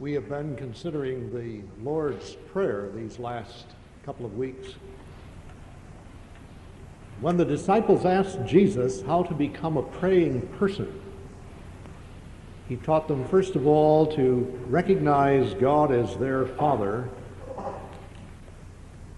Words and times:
We 0.00 0.12
have 0.12 0.28
been 0.28 0.54
considering 0.54 1.34
the 1.34 1.60
Lord's 1.82 2.36
Prayer 2.52 2.88
these 2.94 3.18
last 3.18 3.66
couple 4.04 4.24
of 4.24 4.38
weeks. 4.38 4.74
When 7.20 7.36
the 7.36 7.44
disciples 7.44 8.04
asked 8.04 8.38
Jesus 8.46 9.02
how 9.02 9.24
to 9.24 9.34
become 9.34 9.76
a 9.76 9.82
praying 9.82 10.42
person, 10.58 11.00
he 12.68 12.76
taught 12.76 13.08
them, 13.08 13.26
first 13.26 13.56
of 13.56 13.66
all, 13.66 14.06
to 14.14 14.60
recognize 14.68 15.52
God 15.54 15.90
as 15.90 16.16
their 16.18 16.46
Father 16.46 17.08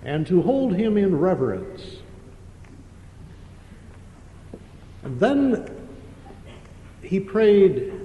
and 0.03 0.27
to 0.29 0.41
hold 0.41 0.75
Him 0.75 0.97
in 0.97 1.19
reverence. 1.19 1.99
And 5.03 5.21
then 5.21 5.77
he 7.03 7.21
prayed 7.21 8.00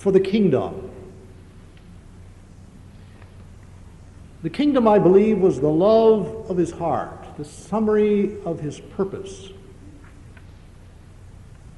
for 0.00 0.10
the 0.10 0.18
kingdom. 0.18 0.90
The 4.42 4.48
kingdom, 4.48 4.88
I 4.88 4.98
believe, 4.98 5.36
was 5.36 5.60
the 5.60 5.68
love 5.68 6.50
of 6.50 6.56
his 6.56 6.70
heart, 6.70 7.36
the 7.36 7.44
summary 7.44 8.42
of 8.46 8.60
his 8.60 8.80
purpose. 8.80 9.50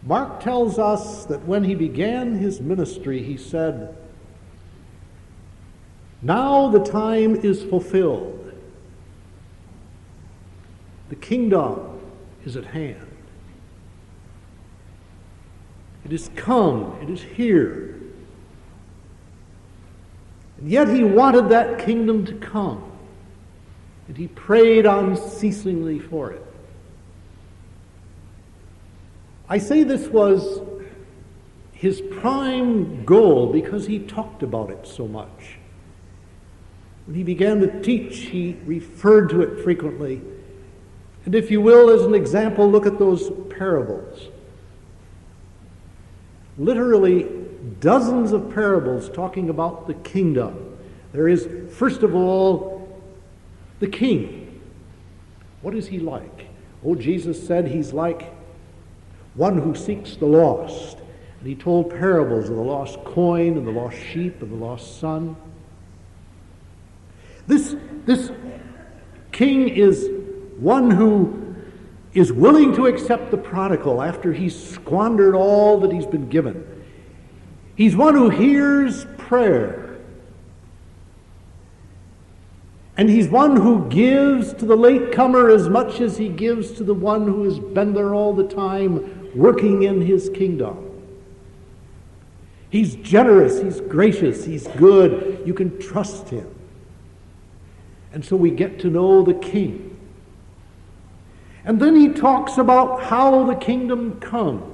Mark 0.04 0.38
tells 0.40 0.78
us 0.78 1.24
that 1.24 1.44
when 1.46 1.64
he 1.64 1.74
began 1.74 2.36
his 2.36 2.60
ministry, 2.60 3.24
he 3.24 3.36
said, 3.36 3.96
Now 6.22 6.68
the 6.68 6.78
time 6.78 7.34
is 7.34 7.64
fulfilled. 7.64 8.52
The 11.08 11.16
kingdom 11.16 12.00
is 12.44 12.56
at 12.56 12.66
hand. 12.66 13.08
It 16.04 16.12
is 16.12 16.30
come, 16.36 16.96
it 17.02 17.10
is 17.10 17.20
here. 17.20 18.01
Yet 20.64 20.88
he 20.88 21.02
wanted 21.02 21.48
that 21.48 21.80
kingdom 21.80 22.24
to 22.26 22.34
come. 22.34 22.92
And 24.08 24.16
he 24.16 24.28
prayed 24.28 24.86
unceasingly 24.86 25.98
for 25.98 26.32
it. 26.32 26.46
I 29.48 29.58
say 29.58 29.82
this 29.82 30.08
was 30.08 30.60
his 31.72 32.00
prime 32.00 33.04
goal 33.04 33.52
because 33.52 33.86
he 33.86 33.98
talked 33.98 34.42
about 34.42 34.70
it 34.70 34.86
so 34.86 35.08
much. 35.08 35.58
When 37.06 37.16
he 37.16 37.24
began 37.24 37.60
to 37.60 37.82
teach, 37.82 38.18
he 38.18 38.56
referred 38.64 39.30
to 39.30 39.42
it 39.42 39.64
frequently. 39.64 40.22
And 41.24 41.34
if 41.34 41.50
you 41.50 41.60
will, 41.60 41.90
as 41.90 42.02
an 42.02 42.14
example, 42.14 42.70
look 42.70 42.86
at 42.86 42.98
those 42.98 43.30
parables. 43.50 44.28
Literally, 46.56 47.41
dozens 47.80 48.32
of 48.32 48.52
parables 48.52 49.08
talking 49.08 49.48
about 49.48 49.86
the 49.86 49.94
kingdom. 49.94 50.78
There 51.12 51.28
is, 51.28 51.48
first 51.74 52.02
of 52.02 52.14
all, 52.14 52.88
the 53.80 53.86
king. 53.86 54.60
What 55.60 55.74
is 55.74 55.88
he 55.88 55.98
like? 55.98 56.46
Oh, 56.84 56.94
Jesus 56.94 57.44
said 57.46 57.68
he's 57.68 57.92
like 57.92 58.32
one 59.34 59.58
who 59.58 59.74
seeks 59.74 60.16
the 60.16 60.26
lost. 60.26 60.98
And 61.38 61.48
he 61.48 61.54
told 61.54 61.90
parables 61.90 62.48
of 62.48 62.56
the 62.56 62.62
lost 62.62 63.02
coin 63.04 63.56
and 63.56 63.66
the 63.66 63.72
lost 63.72 63.96
sheep 63.96 64.42
and 64.42 64.50
the 64.50 64.64
lost 64.64 65.00
son. 65.00 65.36
This, 67.46 67.74
this 68.04 68.30
king 69.32 69.68
is 69.68 70.08
one 70.58 70.90
who 70.90 71.56
is 72.14 72.32
willing 72.32 72.74
to 72.74 72.86
accept 72.86 73.30
the 73.30 73.36
prodigal 73.36 74.02
after 74.02 74.32
he's 74.32 74.70
squandered 74.70 75.34
all 75.34 75.80
that 75.80 75.92
he's 75.92 76.06
been 76.06 76.28
given. 76.28 76.81
He's 77.74 77.96
one 77.96 78.14
who 78.14 78.28
hears 78.30 79.06
prayer. 79.18 79.98
And 82.96 83.08
he's 83.08 83.28
one 83.28 83.56
who 83.56 83.88
gives 83.88 84.52
to 84.54 84.66
the 84.66 84.76
latecomer 84.76 85.48
as 85.48 85.68
much 85.68 86.00
as 86.00 86.18
he 86.18 86.28
gives 86.28 86.72
to 86.72 86.84
the 86.84 86.94
one 86.94 87.26
who 87.26 87.44
has 87.44 87.58
been 87.58 87.94
there 87.94 88.14
all 88.14 88.34
the 88.34 88.46
time 88.46 89.30
working 89.34 89.84
in 89.84 90.02
his 90.02 90.28
kingdom. 90.30 90.88
He's 92.68 92.96
generous, 92.96 93.60
he's 93.60 93.80
gracious, 93.80 94.44
he's 94.44 94.66
good. 94.68 95.42
You 95.46 95.54
can 95.54 95.78
trust 95.78 96.28
him. 96.28 96.54
And 98.12 98.24
so 98.24 98.36
we 98.36 98.50
get 98.50 98.78
to 98.80 98.88
know 98.88 99.22
the 99.22 99.34
king. 99.34 99.98
And 101.64 101.80
then 101.80 101.96
he 101.96 102.08
talks 102.08 102.58
about 102.58 103.02
how 103.02 103.44
the 103.44 103.54
kingdom 103.54 104.20
comes. 104.20 104.71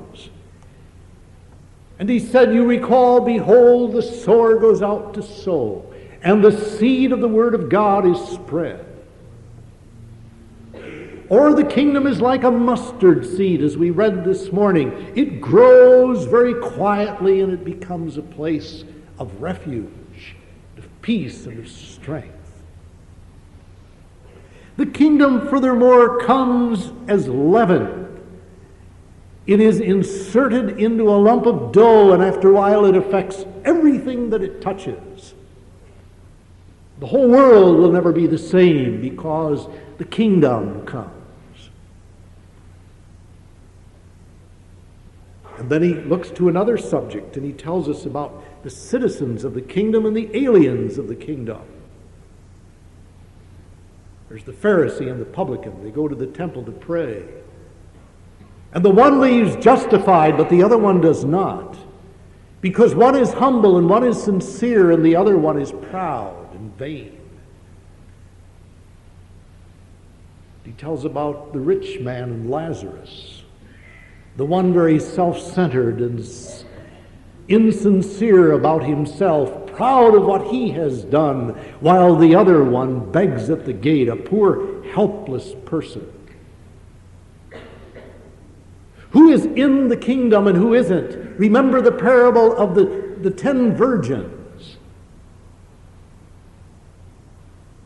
And 1.98 2.09
he 2.09 2.19
said, 2.19 2.54
You 2.54 2.64
recall, 2.64 3.20
behold, 3.20 3.92
the 3.92 4.03
sower 4.03 4.59
goes 4.59 4.82
out 4.82 5.14
to 5.14 5.22
sow, 5.22 5.92
and 6.22 6.42
the 6.42 6.53
seed 6.53 7.12
of 7.12 7.20
the 7.20 7.28
word 7.28 7.54
of 7.54 7.69
God 7.69 8.06
is 8.06 8.19
spread. 8.28 8.84
Or 11.28 11.54
the 11.54 11.64
kingdom 11.64 12.06
is 12.06 12.20
like 12.20 12.44
a 12.44 12.50
mustard 12.50 13.26
seed, 13.26 13.62
as 13.62 13.76
we 13.76 13.91
read 13.91 14.25
this 14.25 14.50
morning. 14.50 15.12
It 15.14 15.41
grows 15.41 16.25
very 16.25 16.54
quietly 16.54 17.42
and 17.42 17.53
it 17.53 17.64
becomes 17.64 18.16
a 18.16 18.22
place 18.22 18.84
of 19.19 19.42
refuge, 19.42 20.36
of 20.78 21.03
peace, 21.03 21.44
and 21.44 21.59
of 21.59 21.69
strength. 21.69 22.34
The 24.78 24.86
kingdom, 24.86 25.48
furthermore, 25.48 26.20
comes 26.20 26.92
as 27.09 27.28
leaven. 27.28 28.07
It 29.48 29.60
is 29.60 29.81
inserted 29.81 30.78
into 30.78 31.09
a 31.09 31.16
lump 31.16 31.47
of 31.47 31.72
dough, 31.72 32.12
and 32.12 32.22
after 32.22 32.50
a 32.50 32.53
while, 32.53 32.84
it 32.84 32.94
affects 32.94 33.47
everything 33.64 34.28
that 34.28 34.42
it 34.42 34.60
touches. 34.60 35.32
The 37.00 37.06
whole 37.06 37.31
world 37.31 37.78
will 37.78 37.91
never 37.91 38.12
be 38.12 38.26
the 38.26 38.36
same 38.36 39.00
because 39.00 39.66
the 39.97 40.04
kingdom 40.04 40.84
comes. 40.84 41.10
And 45.56 45.70
then 45.70 45.82
he 45.82 45.94
looks 45.94 46.30
to 46.32 46.50
another 46.50 46.76
subject 46.76 47.36
and 47.36 47.44
he 47.44 47.53
tells 47.53 47.88
us 47.88 48.04
about 48.04 48.62
the 48.62 48.70
citizens 48.70 49.44
of 49.44 49.54
the 49.54 49.62
kingdom 49.62 50.04
and 50.04 50.15
the 50.15 50.30
aliens 50.36 50.98
of 50.98 51.09
the 51.09 51.16
kingdom. 51.16 51.62
There's 54.28 54.44
the 54.44 54.53
Pharisee 54.53 55.10
and 55.10 55.20
the 55.20 55.25
publican. 55.25 55.82
They 55.82 55.91
go 55.91 56.06
to 56.06 56.15
the 56.15 56.26
temple 56.26 56.65
to 56.65 56.70
pray. 56.70 57.25
And 58.72 58.84
the 58.84 58.90
one 58.90 59.20
leaves 59.20 59.56
justified, 59.56 60.36
but 60.36 60.50
the 60.50 60.62
other 60.62 60.76
one 60.76 61.00
does 61.00 61.24
not. 61.24 61.76
Because 62.60 62.94
one 62.94 63.16
is 63.16 63.32
humble 63.32 63.78
and 63.78 63.88
one 63.88 64.04
is 64.04 64.22
sincere, 64.22 64.90
and 64.90 65.04
the 65.04 65.16
other 65.16 65.38
one 65.38 65.60
is 65.60 65.72
proud 65.72 66.54
and 66.54 66.76
vain. 66.76 67.18
He 70.64 70.72
tells 70.72 71.04
about 71.04 71.52
the 71.52 71.60
rich 71.60 72.00
man 72.00 72.24
and 72.24 72.50
Lazarus, 72.50 73.42
the 74.36 74.44
one 74.44 74.74
very 74.74 74.98
self 74.98 75.40
centered 75.40 76.00
and 76.00 76.20
insincere 77.48 78.52
about 78.52 78.84
himself, 78.84 79.66
proud 79.68 80.14
of 80.14 80.24
what 80.24 80.48
he 80.48 80.70
has 80.72 81.04
done, 81.04 81.50
while 81.80 82.16
the 82.16 82.34
other 82.34 82.62
one 82.62 83.10
begs 83.10 83.48
at 83.48 83.64
the 83.64 83.72
gate, 83.72 84.08
a 84.08 84.16
poor, 84.16 84.84
helpless 84.92 85.54
person. 85.64 86.12
Who 89.12 89.30
is 89.30 89.46
in 89.46 89.88
the 89.88 89.96
kingdom 89.96 90.46
and 90.46 90.56
who 90.56 90.74
isn't? 90.74 91.38
Remember 91.38 91.80
the 91.80 91.92
parable 91.92 92.56
of 92.56 92.74
the, 92.74 93.16
the 93.20 93.30
ten 93.30 93.74
virgins. 93.74 94.76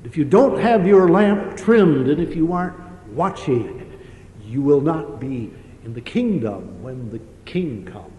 If 0.05 0.17
you 0.17 0.25
don't 0.25 0.61
have 0.61 0.87
your 0.87 1.09
lamp 1.09 1.57
trimmed 1.57 2.09
and 2.09 2.21
if 2.21 2.35
you 2.35 2.53
aren't 2.53 2.77
watching, 3.13 4.01
you 4.45 4.61
will 4.61 4.81
not 4.81 5.21
be 5.21 5.53
in 5.85 5.95
the 5.95 6.01
kingdom 6.01 6.83
when 6.83 7.11
the 7.11 7.21
king 7.45 7.85
comes. 7.85 8.13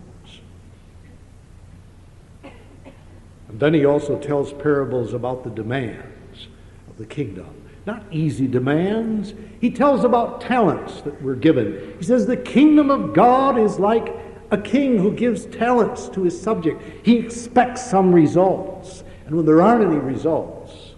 And 3.49 3.59
then 3.59 3.73
he 3.73 3.85
also 3.85 4.17
tells 4.17 4.53
parables 4.53 5.13
about 5.13 5.43
the 5.43 5.49
demands 5.49 6.47
of 6.89 6.97
the 6.97 7.05
kingdom. 7.05 7.62
Not 7.85 8.03
easy 8.11 8.47
demands. 8.47 9.33
He 9.59 9.69
tells 9.69 10.03
about 10.03 10.41
talents 10.41 11.01
that 11.01 11.21
were 11.21 11.35
given. 11.35 11.95
He 11.97 12.03
says 12.03 12.25
the 12.25 12.37
kingdom 12.37 12.89
of 12.89 13.13
God 13.13 13.57
is 13.57 13.79
like 13.79 14.15
a 14.51 14.57
king 14.57 14.97
who 14.97 15.13
gives 15.13 15.45
talents 15.47 16.07
to 16.09 16.23
his 16.23 16.39
subject. 16.39 16.81
He 17.05 17.17
expects 17.17 17.85
some 17.85 18.13
results. 18.13 19.03
And 19.25 19.35
when 19.35 19.45
there 19.45 19.61
aren't 19.61 19.83
any 19.83 19.97
results, 19.97 20.93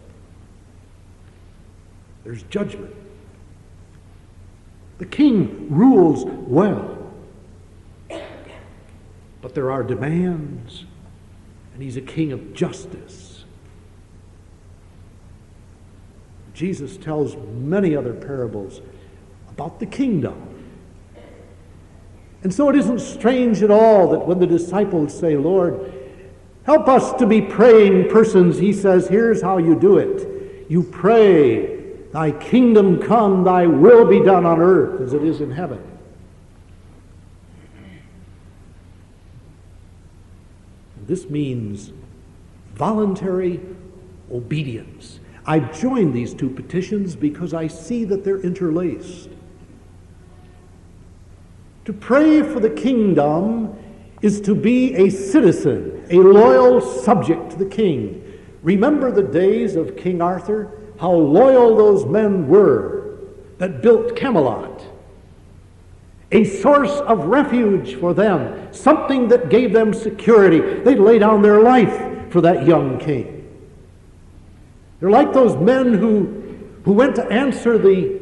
there's 2.23 2.43
judgment. 2.43 2.93
The 4.97 5.05
king 5.05 5.67
rules 5.69 6.25
well. 6.25 7.11
But 9.41 9.53
there 9.53 9.71
are 9.71 9.83
demands 9.83 10.85
and 11.75 11.83
he's 11.83 11.97
a 11.97 12.01
king 12.01 12.31
of 12.31 12.53
justice. 12.53 13.34
Jesus 16.55 16.97
tells 16.97 17.35
many 17.35 17.95
other 17.95 18.13
parables 18.13 18.81
about 19.49 19.79
the 19.79 19.85
kingdom. 19.85 20.41
And 22.41 22.51
so 22.51 22.69
it 22.69 22.75
isn't 22.75 22.99
strange 22.99 23.61
at 23.61 23.69
all 23.69 24.09
that 24.11 24.25
when 24.25 24.39
the 24.39 24.47
disciples 24.47 25.17
say, 25.17 25.37
Lord, 25.37 25.91
Help 26.65 26.87
us 26.87 27.13
to 27.19 27.27
be 27.27 27.41
praying 27.41 28.09
persons. 28.09 28.57
He 28.57 28.73
says, 28.73 29.07
here's 29.07 29.41
how 29.41 29.59
you 29.59 29.79
do 29.79 29.99
it. 29.99 30.67
You 30.69 30.81
pray, 30.81 31.75
Thy 32.11 32.31
kingdom 32.31 32.99
come, 32.99 33.43
Thy 33.43 33.67
will 33.67 34.05
be 34.07 34.19
done 34.19 34.45
on 34.47 34.59
earth 34.59 34.99
as 34.99 35.13
it 35.13 35.23
is 35.23 35.41
in 35.41 35.51
heaven. 35.51 35.79
This 41.05 41.29
means 41.29 41.91
voluntary 42.73 43.59
obedience. 44.31 45.19
I've 45.47 45.79
joined 45.79 46.13
these 46.13 46.33
two 46.33 46.49
petitions 46.49 47.15
because 47.15 47.53
I 47.53 47.67
see 47.67 48.03
that 48.05 48.23
they're 48.23 48.41
interlaced. 48.41 49.29
To 51.85 51.93
pray 51.93 52.41
for 52.41 52.59
the 52.59 52.69
kingdom 52.69 53.77
is 54.21 54.41
to 54.41 54.55
be 54.55 54.95
a 54.95 55.09
citizen, 55.09 56.03
a 56.09 56.15
loyal 56.15 56.81
subject 56.81 57.51
to 57.51 57.57
the 57.57 57.65
king. 57.65 58.23
Remember 58.63 59.11
the 59.11 59.21
days 59.21 59.75
of 59.75 59.95
King 59.95 60.19
Arthur? 60.19 60.71
How 60.99 61.11
loyal 61.11 61.75
those 61.75 62.05
men 62.05 62.47
were 62.47 63.19
that 63.59 63.83
built 63.83 64.15
Camelot. 64.15 64.83
A 66.31 66.43
source 66.43 66.91
of 67.01 67.25
refuge 67.25 67.95
for 67.95 68.15
them, 68.15 68.73
something 68.73 69.27
that 69.27 69.49
gave 69.49 69.71
them 69.71 69.93
security. 69.93 70.59
They'd 70.83 70.99
lay 70.99 71.19
down 71.19 71.43
their 71.43 71.61
life 71.61 72.31
for 72.31 72.41
that 72.41 72.65
young 72.65 72.97
king. 72.97 73.44
They're 75.05 75.11
like 75.11 75.33
those 75.33 75.55
men 75.57 75.93
who, 75.93 76.23
who 76.83 76.93
went 76.93 77.15
to 77.17 77.27
answer 77.27 77.77
the 77.77 78.19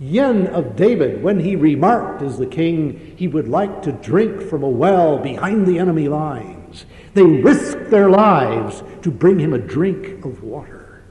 yen 0.00 0.48
of 0.48 0.74
David 0.74 1.22
when 1.22 1.38
he 1.38 1.54
remarked 1.54 2.22
as 2.22 2.38
the 2.38 2.46
king 2.46 3.14
he 3.16 3.28
would 3.28 3.46
like 3.46 3.82
to 3.82 3.92
drink 3.92 4.42
from 4.42 4.64
a 4.64 4.68
well 4.68 5.18
behind 5.18 5.64
the 5.64 5.78
enemy 5.78 6.08
lines. 6.08 6.86
They 7.14 7.22
risked 7.22 7.88
their 7.88 8.10
lives 8.10 8.82
to 9.02 9.12
bring 9.12 9.38
him 9.38 9.52
a 9.52 9.58
drink 9.58 10.24
of 10.24 10.42
water. 10.42 11.04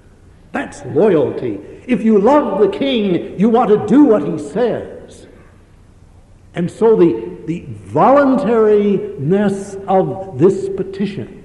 That's 0.52 0.84
loyalty. 0.88 1.62
If 1.88 2.04
you 2.04 2.20
love 2.20 2.60
the 2.60 2.78
king, 2.78 3.40
you 3.40 3.48
want 3.48 3.70
to 3.70 3.88
do 3.88 4.04
what 4.04 4.28
he 4.28 4.38
says. 4.38 5.26
And 6.54 6.70
so 6.70 6.98
the, 6.98 7.38
the 7.46 7.66
voluntariness 7.70 9.78
of 9.88 10.38
this 10.38 10.68
petition 10.68 11.38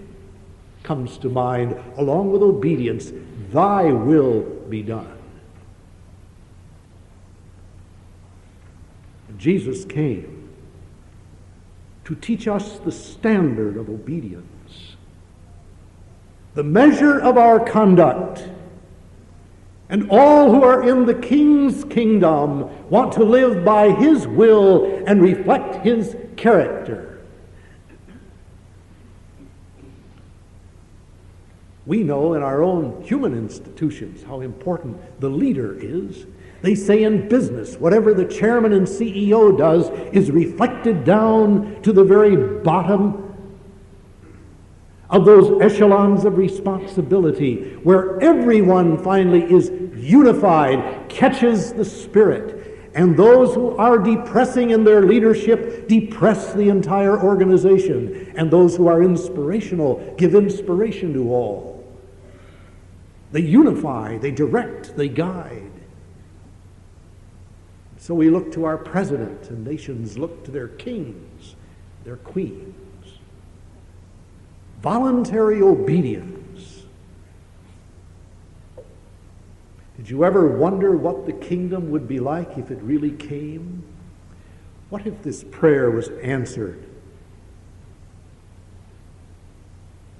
comes 0.82 1.16
to 1.18 1.28
mind 1.28 1.80
along 1.96 2.32
with 2.32 2.42
obedience. 2.42 3.12
Thy 3.50 3.92
will 3.92 4.42
be 4.68 4.82
done. 4.82 5.16
Jesus 9.36 9.84
came 9.84 10.48
to 12.04 12.14
teach 12.14 12.48
us 12.48 12.78
the 12.78 12.92
standard 12.92 13.76
of 13.76 13.88
obedience, 13.88 14.96
the 16.54 16.62
measure 16.62 17.18
of 17.18 17.36
our 17.36 17.60
conduct. 17.60 18.48
And 19.88 20.10
all 20.10 20.52
who 20.52 20.64
are 20.64 20.88
in 20.88 21.06
the 21.06 21.14
King's 21.14 21.84
kingdom 21.84 22.90
want 22.90 23.12
to 23.12 23.24
live 23.24 23.64
by 23.64 23.90
His 23.90 24.26
will 24.26 25.04
and 25.06 25.22
reflect 25.22 25.84
His 25.84 26.16
character. 26.36 27.15
We 31.86 32.02
know 32.02 32.34
in 32.34 32.42
our 32.42 32.62
own 32.62 33.02
human 33.02 33.32
institutions 33.32 34.24
how 34.24 34.40
important 34.40 35.20
the 35.20 35.30
leader 35.30 35.76
is 35.78 36.26
they 36.62 36.74
say 36.74 37.04
in 37.04 37.28
business, 37.28 37.76
whatever 37.76 38.14
the 38.14 38.24
chairman 38.24 38.72
and 38.72 38.86
CEO 38.86 39.56
does 39.56 39.88
is 40.12 40.30
reflected 40.30 41.04
down 41.04 41.80
to 41.82 41.92
the 41.92 42.02
very 42.02 42.60
bottom 42.62 43.22
of 45.08 45.24
those 45.24 45.62
echelons 45.62 46.24
of 46.24 46.36
responsibility 46.36 47.74
where 47.84 48.20
everyone 48.20 48.98
finally 48.98 49.44
is 49.44 49.70
unified, 49.94 51.08
catches 51.08 51.72
the 51.72 51.84
Spirit. 51.84 52.90
And 52.94 53.16
those 53.16 53.54
who 53.54 53.76
are 53.76 53.98
depressing 53.98 54.70
in 54.70 54.82
their 54.82 55.02
leadership 55.02 55.86
depress 55.86 56.54
the 56.54 56.70
entire 56.70 57.22
organization. 57.22 58.32
And 58.36 58.50
those 58.50 58.74
who 58.74 58.88
are 58.88 59.02
inspirational 59.02 60.14
give 60.16 60.34
inspiration 60.34 61.12
to 61.12 61.30
all. 61.30 61.65
They 63.32 63.40
unify, 63.40 64.18
they 64.18 64.30
direct, 64.30 64.96
they 64.96 65.08
guide. 65.08 65.72
So 67.98 68.14
we 68.14 68.30
look 68.30 68.52
to 68.52 68.64
our 68.64 68.76
president, 68.76 69.50
and 69.50 69.64
nations 69.64 70.16
look 70.16 70.44
to 70.44 70.50
their 70.50 70.68
kings, 70.68 71.56
their 72.04 72.16
queens. 72.16 72.74
Voluntary 74.80 75.60
obedience. 75.60 76.84
Did 79.96 80.10
you 80.10 80.24
ever 80.24 80.46
wonder 80.46 80.96
what 80.96 81.26
the 81.26 81.32
kingdom 81.32 81.90
would 81.90 82.06
be 82.06 82.20
like 82.20 82.58
if 82.58 82.70
it 82.70 82.78
really 82.82 83.10
came? 83.10 83.82
What 84.88 85.06
if 85.06 85.22
this 85.22 85.42
prayer 85.42 85.90
was 85.90 86.08
answered 86.22 86.86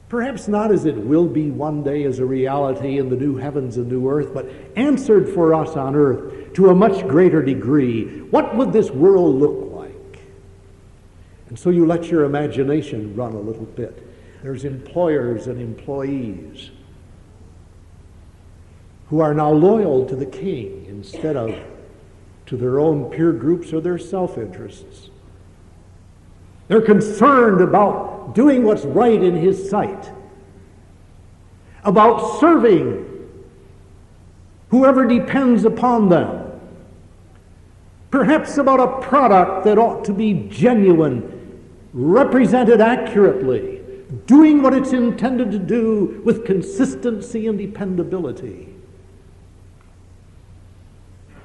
Perhaps 0.08 0.46
not 0.46 0.70
as 0.70 0.84
it 0.84 0.96
will 0.96 1.26
be 1.26 1.50
one 1.50 1.82
day 1.82 2.04
as 2.04 2.20
a 2.20 2.24
reality 2.24 2.98
in 2.98 3.08
the 3.08 3.16
new 3.16 3.36
heavens 3.36 3.76
and 3.76 3.88
new 3.88 4.08
earth, 4.08 4.32
but 4.32 4.48
answered 4.76 5.28
for 5.28 5.52
us 5.52 5.76
on 5.76 5.96
earth 5.96 6.52
to 6.54 6.70
a 6.70 6.74
much 6.74 7.06
greater 7.08 7.42
degree. 7.42 8.20
What 8.30 8.56
would 8.56 8.72
this 8.72 8.90
world 8.90 9.34
look 9.34 9.72
like? 9.72 10.22
And 11.48 11.58
so 11.58 11.70
you 11.70 11.86
let 11.86 12.06
your 12.06 12.24
imagination 12.24 13.16
run 13.16 13.32
a 13.32 13.40
little 13.40 13.64
bit. 13.64 14.06
There's 14.42 14.64
employers 14.64 15.48
and 15.48 15.60
employees 15.60 16.70
who 19.08 19.20
are 19.20 19.34
now 19.34 19.50
loyal 19.50 20.06
to 20.06 20.14
the 20.14 20.26
king 20.26 20.86
instead 20.88 21.36
of 21.36 21.52
to 22.46 22.56
their 22.56 22.78
own 22.78 23.10
peer 23.10 23.32
groups 23.32 23.72
or 23.72 23.80
their 23.80 23.98
self 23.98 24.38
interests. 24.38 25.10
They're 26.68 26.80
concerned 26.80 27.60
about 27.60 28.15
doing 28.34 28.64
what's 28.64 28.84
right 28.84 29.22
in 29.22 29.34
His 29.34 29.68
sight, 29.68 30.12
about 31.84 32.40
serving 32.40 33.04
whoever 34.70 35.06
depends 35.06 35.64
upon 35.64 36.08
them, 36.08 36.60
perhaps 38.10 38.58
about 38.58 38.80
a 38.80 39.06
product 39.06 39.64
that 39.64 39.78
ought 39.78 40.04
to 40.04 40.12
be 40.12 40.48
genuine, 40.50 41.60
represented 41.92 42.80
accurately, 42.80 43.82
doing 44.26 44.62
what 44.62 44.74
it's 44.74 44.92
intended 44.92 45.50
to 45.50 45.58
do 45.58 46.20
with 46.24 46.44
consistency 46.44 47.46
and 47.46 47.58
dependability. 47.58 48.68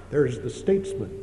There's 0.10 0.40
the 0.40 0.50
statesman 0.50 1.21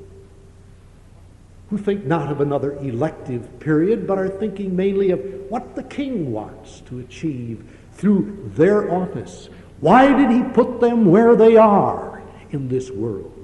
who 1.71 1.79
think 1.79 2.05
not 2.05 2.31
of 2.31 2.41
another 2.41 2.73
elective 2.79 3.61
period, 3.61 4.07
but 4.07 4.19
are 4.19 4.29
thinking 4.29 4.75
mainly 4.75 5.11
of 5.11 5.21
what 5.49 5.75
the 5.75 5.83
king 5.83 6.33
wants 6.33 6.81
to 6.81 6.99
achieve 7.01 7.65
through 7.93 8.51
their 8.55 8.91
office. 8.91 9.49
Why 9.81 10.13
did 10.17 10.31
he 10.31 10.43
put 10.43 10.81
them 10.81 11.07
where 11.07 11.37
they 11.37 11.57
are 11.57 12.23
in 12.51 12.69
this 12.69 12.91
world? 12.91 13.35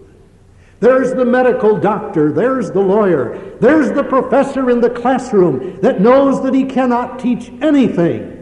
There's 0.81 1.13
the 1.15 1.25
medical 1.25 1.79
doctor, 1.79 2.33
there's 2.33 2.71
the 2.71 2.81
lawyer, 2.81 3.57
there's 3.61 3.93
the 3.93 4.05
professor 4.05 4.71
in 4.71 4.81
the 4.81 4.91
classroom 4.91 5.81
that 5.81 6.01
knows 6.01 6.43
that 6.43 6.55
he 6.55 6.65
cannot 6.65 7.19
teach 7.19 7.51
anything 7.63 8.35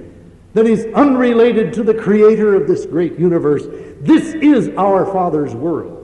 that 0.54 0.66
is 0.66 0.86
unrelated 0.94 1.72
to 1.74 1.82
the 1.82 1.94
creator 1.94 2.54
of 2.54 2.66
this 2.66 2.84
great 2.84 3.18
universe. 3.18 3.64
This 4.00 4.34
is 4.34 4.70
our 4.76 5.06
Father's 5.06 5.54
world. 5.54 6.01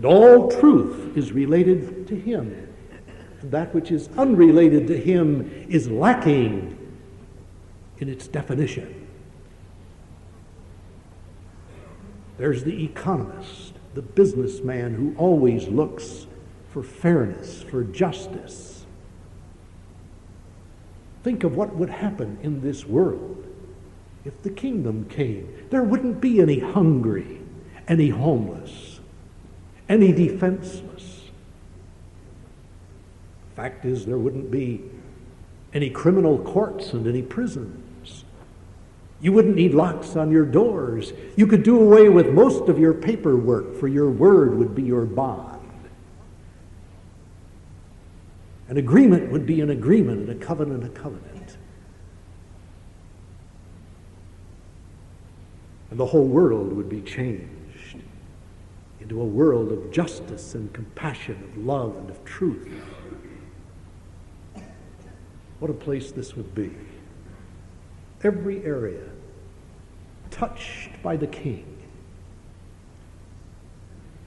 And 0.00 0.06
all 0.06 0.50
truth 0.50 1.14
is 1.14 1.30
related 1.30 2.08
to 2.08 2.16
him. 2.16 2.68
And 3.42 3.50
that 3.50 3.74
which 3.74 3.90
is 3.90 4.08
unrelated 4.16 4.86
to 4.86 4.98
him 4.98 5.66
is 5.68 5.90
lacking 5.90 6.74
in 7.98 8.08
its 8.08 8.26
definition. 8.26 9.06
There's 12.38 12.64
the 12.64 12.82
economist, 12.82 13.74
the 13.92 14.00
businessman 14.00 14.94
who 14.94 15.14
always 15.18 15.68
looks 15.68 16.26
for 16.70 16.82
fairness, 16.82 17.62
for 17.62 17.84
justice. 17.84 18.86
Think 21.22 21.44
of 21.44 21.54
what 21.54 21.76
would 21.76 21.90
happen 21.90 22.38
in 22.42 22.62
this 22.62 22.86
world 22.86 23.46
if 24.24 24.42
the 24.42 24.48
kingdom 24.48 25.10
came. 25.10 25.66
There 25.68 25.82
wouldn't 25.82 26.22
be 26.22 26.40
any 26.40 26.60
hungry, 26.60 27.42
any 27.86 28.08
homeless 28.08 28.89
any 29.90 30.12
defenseless. 30.12 31.24
Fact 33.56 33.84
is, 33.84 34.06
there 34.06 34.16
wouldn't 34.16 34.50
be 34.50 34.82
any 35.74 35.90
criminal 35.90 36.38
courts 36.38 36.92
and 36.92 37.06
any 37.06 37.20
prisons. 37.20 38.24
You 39.20 39.32
wouldn't 39.32 39.56
need 39.56 39.74
locks 39.74 40.16
on 40.16 40.30
your 40.30 40.46
doors. 40.46 41.12
You 41.36 41.46
could 41.46 41.64
do 41.64 41.78
away 41.78 42.08
with 42.08 42.28
most 42.28 42.68
of 42.68 42.78
your 42.78 42.94
paperwork, 42.94 43.76
for 43.78 43.88
your 43.88 44.10
word 44.10 44.56
would 44.56 44.74
be 44.74 44.82
your 44.82 45.04
bond. 45.04 45.58
An 48.68 48.76
agreement 48.76 49.30
would 49.32 49.44
be 49.44 49.60
an 49.60 49.70
agreement, 49.70 50.30
and 50.30 50.40
a 50.40 50.46
covenant, 50.46 50.84
a 50.84 50.88
covenant. 50.88 51.56
And 55.90 55.98
the 55.98 56.06
whole 56.06 56.28
world 56.28 56.72
would 56.72 56.88
be 56.88 57.02
changed 57.02 57.59
into 59.10 59.20
a 59.20 59.26
world 59.26 59.72
of 59.72 59.90
justice 59.90 60.54
and 60.54 60.72
compassion, 60.72 61.42
of 61.42 61.66
love 61.66 61.96
and 61.96 62.10
of 62.10 62.24
truth. 62.24 62.68
What 65.58 65.68
a 65.68 65.74
place 65.74 66.12
this 66.12 66.36
would 66.36 66.54
be. 66.54 66.70
Every 68.22 68.64
area 68.64 69.02
touched 70.30 70.90
by 71.02 71.16
the 71.16 71.26
King. 71.26 71.66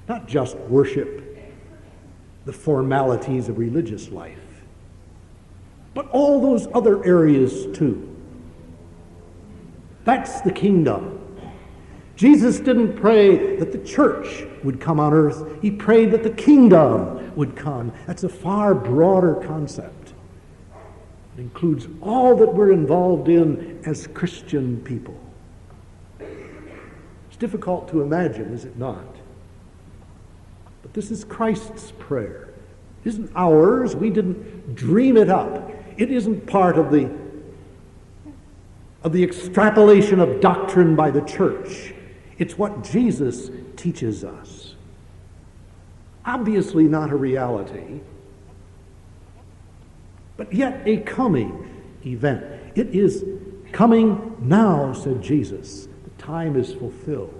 Not 0.10 0.28
just 0.28 0.58
worship, 0.58 1.38
the 2.44 2.52
formalities 2.52 3.48
of 3.48 3.58
religious 3.58 4.10
life, 4.10 4.66
but 5.94 6.10
all 6.10 6.42
those 6.42 6.68
other 6.74 7.06
areas 7.06 7.68
too. 7.74 8.14
That's 10.04 10.42
the 10.42 10.52
kingdom. 10.52 11.33
Jesus 12.16 12.60
didn't 12.60 12.96
pray 12.96 13.58
that 13.58 13.72
the 13.72 13.80
church 13.80 14.46
would 14.64 14.80
come 14.80 15.00
on 15.00 15.14
earth. 15.14 15.62
He 15.62 15.72
prayed 15.72 16.12
that 16.12 16.24
the 16.24 16.30
kingdom 16.30 17.36
would 17.36 17.56
come. 17.56 17.92
That's 18.06 18.24
a 18.24 18.30
far 18.30 18.76
broader 18.76 19.36
concept. 19.36 20.14
It 21.38 21.42
includes 21.42 21.88
all 22.02 22.36
that 22.36 22.54
we're 22.54 22.72
involved 22.72 23.28
in 23.28 23.82
as 23.86 24.06
Christian 24.08 24.82
people. 24.82 25.18
It's 26.20 27.38
difficult 27.40 27.90
to 27.90 28.02
imagine, 28.02 28.54
is 28.54 28.66
it 28.66 28.78
not? 28.78 29.04
But 30.84 30.94
this 30.94 31.10
is 31.10 31.24
Christ's 31.24 31.92
prayer. 31.98 32.50
It 33.04 33.10
isn't 33.10 33.32
ours. 33.36 33.96
We 33.96 34.12
didn't 34.12 34.76
dream 34.76 35.18
it 35.18 35.30
up. 35.30 35.72
It 35.98 36.12
isn't 36.12 36.46
part 36.46 36.78
of 36.78 36.92
the, 36.92 37.10
of 39.04 39.12
the 39.12 39.24
extrapolation 39.24 40.20
of 40.20 40.40
doctrine 40.40 40.96
by 40.96 41.10
the 41.10 41.22
church. 41.22 41.93
It's 42.38 42.58
what 42.58 42.84
Jesus 42.84 43.50
teaches 43.76 44.24
us. 44.24 44.76
Obviously, 46.26 46.86
not 46.86 47.12
a 47.12 47.16
reality, 47.16 48.00
but 50.38 50.54
yet 50.54 50.82
a 50.86 50.98
coming 50.98 51.70
event. 52.06 52.44
It 52.76 52.96
is 52.96 53.24
coming 53.72 54.36
now, 54.40 54.94
said 54.94 55.22
Jesus. 55.22 55.88
The 56.04 56.24
time 56.24 56.56
is 56.56 56.74
fulfilled. 56.74 57.40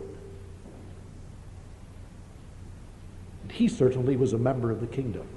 He 3.52 3.68
certainly 3.68 4.16
was 4.16 4.34
a 4.34 4.38
member 4.38 4.72
of 4.72 4.82
the 4.82 4.88
kingdom. 4.88 5.28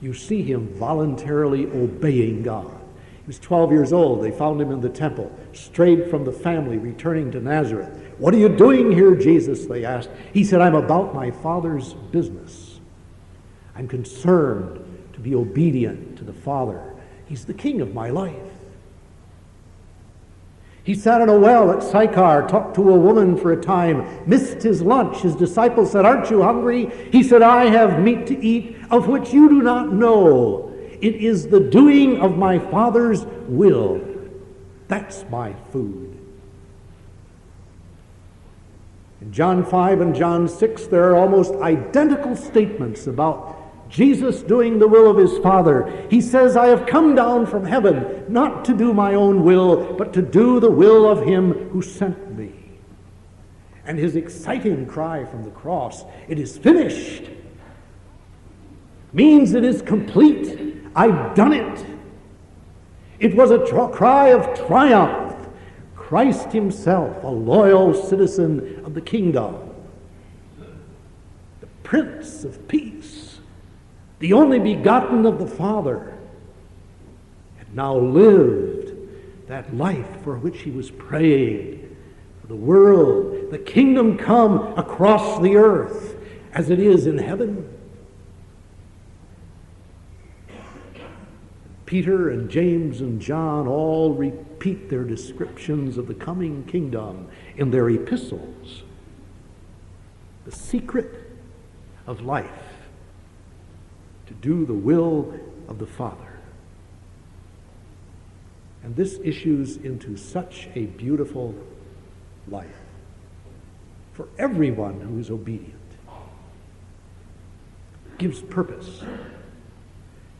You 0.00 0.14
see 0.14 0.42
him 0.42 0.68
voluntarily 0.74 1.66
obeying 1.66 2.42
God. 2.42 2.80
He 3.26 3.30
was 3.30 3.40
12 3.40 3.72
years 3.72 3.92
old. 3.92 4.22
They 4.22 4.30
found 4.30 4.60
him 4.60 4.70
in 4.70 4.80
the 4.80 4.88
temple, 4.88 5.36
strayed 5.52 6.08
from 6.08 6.24
the 6.24 6.30
family, 6.30 6.78
returning 6.78 7.32
to 7.32 7.40
Nazareth. 7.40 7.88
What 8.18 8.32
are 8.32 8.38
you 8.38 8.48
doing 8.48 8.92
here, 8.92 9.16
Jesus? 9.16 9.66
They 9.66 9.84
asked. 9.84 10.10
He 10.32 10.44
said, 10.44 10.60
I'm 10.60 10.76
about 10.76 11.12
my 11.12 11.32
Father's 11.32 11.94
business. 12.12 12.78
I'm 13.74 13.88
concerned 13.88 15.10
to 15.14 15.18
be 15.18 15.34
obedient 15.34 16.16
to 16.18 16.24
the 16.24 16.32
Father. 16.32 16.94
He's 17.26 17.44
the 17.44 17.52
king 17.52 17.80
of 17.80 17.92
my 17.92 18.10
life. 18.10 18.36
He 20.84 20.94
sat 20.94 21.20
at 21.20 21.28
a 21.28 21.36
well 21.36 21.72
at 21.72 21.82
Sychar, 21.82 22.46
talked 22.48 22.76
to 22.76 22.90
a 22.90 22.96
woman 22.96 23.36
for 23.36 23.50
a 23.52 23.60
time, 23.60 24.06
missed 24.24 24.62
his 24.62 24.82
lunch. 24.82 25.22
His 25.22 25.34
disciples 25.34 25.90
said, 25.90 26.04
Aren't 26.04 26.30
you 26.30 26.44
hungry? 26.44 26.92
He 27.10 27.24
said, 27.24 27.42
I 27.42 27.64
have 27.64 28.00
meat 28.00 28.28
to 28.28 28.38
eat 28.38 28.76
of 28.88 29.08
which 29.08 29.32
you 29.32 29.48
do 29.48 29.62
not 29.62 29.92
know. 29.92 30.65
It 31.00 31.16
is 31.16 31.48
the 31.48 31.60
doing 31.60 32.20
of 32.20 32.36
my 32.36 32.58
Father's 32.58 33.24
will. 33.48 34.00
That's 34.88 35.24
my 35.30 35.54
food. 35.72 36.16
In 39.20 39.32
John 39.32 39.64
5 39.64 40.00
and 40.00 40.14
John 40.14 40.48
6, 40.48 40.86
there 40.86 41.10
are 41.10 41.16
almost 41.16 41.54
identical 41.54 42.36
statements 42.36 43.06
about 43.06 43.56
Jesus 43.88 44.42
doing 44.42 44.78
the 44.78 44.88
will 44.88 45.10
of 45.10 45.16
his 45.16 45.38
Father. 45.38 46.06
He 46.10 46.20
says, 46.20 46.56
I 46.56 46.66
have 46.66 46.86
come 46.86 47.14
down 47.14 47.46
from 47.46 47.64
heaven 47.64 48.24
not 48.28 48.64
to 48.66 48.76
do 48.76 48.92
my 48.92 49.14
own 49.14 49.44
will, 49.44 49.94
but 49.94 50.12
to 50.12 50.22
do 50.22 50.60
the 50.60 50.70
will 50.70 51.08
of 51.08 51.24
him 51.24 51.70
who 51.70 51.82
sent 51.82 52.36
me. 52.36 52.52
And 53.84 53.98
his 53.98 54.16
exciting 54.16 54.86
cry 54.86 55.24
from 55.24 55.44
the 55.44 55.50
cross, 55.50 56.04
it 56.28 56.38
is 56.38 56.58
finished, 56.58 57.30
means 59.12 59.54
it 59.54 59.64
is 59.64 59.80
complete. 59.82 60.75
I've 60.96 61.34
done 61.34 61.52
it. 61.52 61.86
It 63.18 63.36
was 63.36 63.50
a 63.50 63.64
tr- 63.66 63.94
cry 63.94 64.28
of 64.28 64.66
triumph. 64.66 65.34
Christ 65.94 66.52
himself, 66.52 67.22
a 67.22 67.28
loyal 67.28 67.92
citizen 67.92 68.82
of 68.84 68.94
the 68.94 69.00
kingdom, 69.00 69.56
the 71.60 71.66
Prince 71.82 72.44
of 72.44 72.68
Peace, 72.68 73.40
the 74.20 74.32
only 74.32 74.60
begotten 74.60 75.26
of 75.26 75.38
the 75.38 75.46
Father, 75.46 76.16
had 77.58 77.74
now 77.74 77.96
lived 77.96 78.92
that 79.48 79.76
life 79.76 80.22
for 80.22 80.38
which 80.38 80.60
he 80.60 80.70
was 80.70 80.92
praying. 80.92 81.96
For 82.40 82.46
the 82.46 82.56
world, 82.56 83.50
the 83.50 83.58
kingdom 83.58 84.16
come 84.16 84.78
across 84.78 85.42
the 85.42 85.56
earth 85.56 86.16
as 86.52 86.70
it 86.70 86.78
is 86.78 87.06
in 87.06 87.18
heaven. 87.18 87.75
Peter 91.86 92.30
and 92.30 92.50
James 92.50 93.00
and 93.00 93.20
John 93.20 93.68
all 93.68 94.12
repeat 94.12 94.90
their 94.90 95.04
descriptions 95.04 95.96
of 95.96 96.08
the 96.08 96.14
coming 96.14 96.64
kingdom 96.64 97.28
in 97.56 97.70
their 97.70 97.88
epistles. 97.88 98.82
The 100.44 100.52
secret 100.52 101.30
of 102.06 102.22
life 102.22 102.50
to 104.26 104.34
do 104.34 104.66
the 104.66 104.74
will 104.74 105.32
of 105.68 105.78
the 105.78 105.86
Father. 105.86 106.38
And 108.82 108.94
this 108.94 109.18
issues 109.22 109.76
into 109.76 110.16
such 110.16 110.68
a 110.74 110.86
beautiful 110.86 111.54
life 112.48 112.66
for 114.12 114.28
everyone 114.38 115.00
who 115.00 115.18
is 115.18 115.30
obedient. 115.30 115.74
Gives 118.18 118.40
purpose 118.42 119.04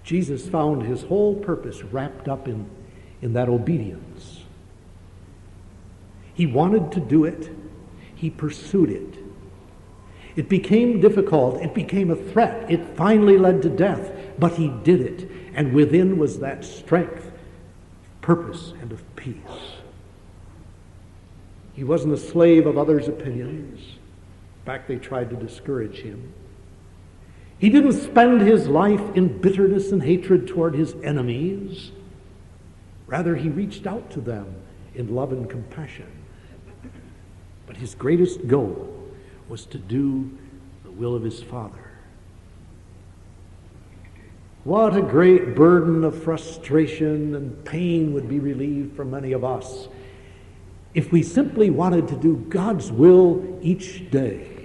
Jesus 0.07 0.49
found 0.49 0.85
his 0.85 1.03
whole 1.03 1.35
purpose 1.35 1.83
wrapped 1.83 2.29
up 2.29 2.47
in, 2.47 2.71
in 3.23 3.33
that 3.33 3.49
obedience. 3.49 4.45
He 6.33 6.47
wanted 6.47 6.93
to 6.93 7.01
do 7.01 7.25
it, 7.25 7.51
he 8.15 8.31
pursued 8.31 8.89
it. 8.89 9.19
It 10.37 10.49
became 10.49 11.01
difficult, 11.01 11.61
it 11.61 11.75
became 11.75 12.13
a 12.13 12.17
threat, 12.17 12.71
it 12.71 12.97
finally 12.97 13.37
led 13.37 13.63
to 13.63 13.69
death, 13.69 14.13
but 14.39 14.53
he 14.53 14.69
did 14.85 15.01
it. 15.01 15.29
And 15.55 15.73
within 15.73 16.19
was 16.19 16.39
that 16.39 16.65
strength, 16.65 17.33
purpose, 18.21 18.75
and 18.81 18.93
of 18.93 19.03
peace. 19.17 19.35
He 21.73 21.83
wasn't 21.83 22.15
a 22.15 22.19
slave 22.19 22.67
of 22.67 22.79
others' 22.79 23.09
opinions. 23.09 23.81
In 23.81 24.67
fact, 24.67 24.87
they 24.87 24.97
tried 24.97 25.31
to 25.31 25.37
discourage 25.37 26.03
him. 26.03 26.33
He 27.59 27.71
didn't 27.71 27.93
spend 27.93 28.43
his 28.43 28.69
life 28.69 29.17
in 29.17 29.39
bitterness 29.39 29.91
and 29.91 30.03
hatred 30.03 30.47
toward 30.47 30.75
his 30.75 30.95
enemies. 31.03 31.91
Rather, 33.07 33.37
he 33.37 33.49
reached 33.49 33.87
out 33.87 34.11
to 34.11 34.21
them 34.21 34.55
in 34.95 35.15
love 35.15 35.33
and 35.33 35.49
compassion. 35.49 36.11
But 37.67 37.79
his 37.79 37.95
greatest 37.95 38.47
goal 38.47 38.93
was 39.49 39.65
to 39.67 39.79
do 39.79 40.31
the 40.85 40.91
will 40.91 41.15
of 41.15 41.23
his 41.23 41.43
Father. 41.43 41.91
What 44.65 44.97
a 44.97 45.03
great 45.03 45.55
burden 45.55 46.05
of 46.05 46.21
frustration 46.23 47.35
and 47.37 47.65
pain 47.65 48.13
would 48.13 48.29
be 48.29 48.41
relieved 48.41 48.97
for 48.97 49.05
many 49.05 49.33
of 49.33 49.45
us 49.45 49.89
if 50.93 51.13
we 51.13 51.23
simply 51.23 51.71
wanted 51.71 52.09
to 52.09 52.17
do 52.17 52.37
God's 52.49 52.91
will 52.91 53.59
each 53.63 54.11
day 54.11 54.56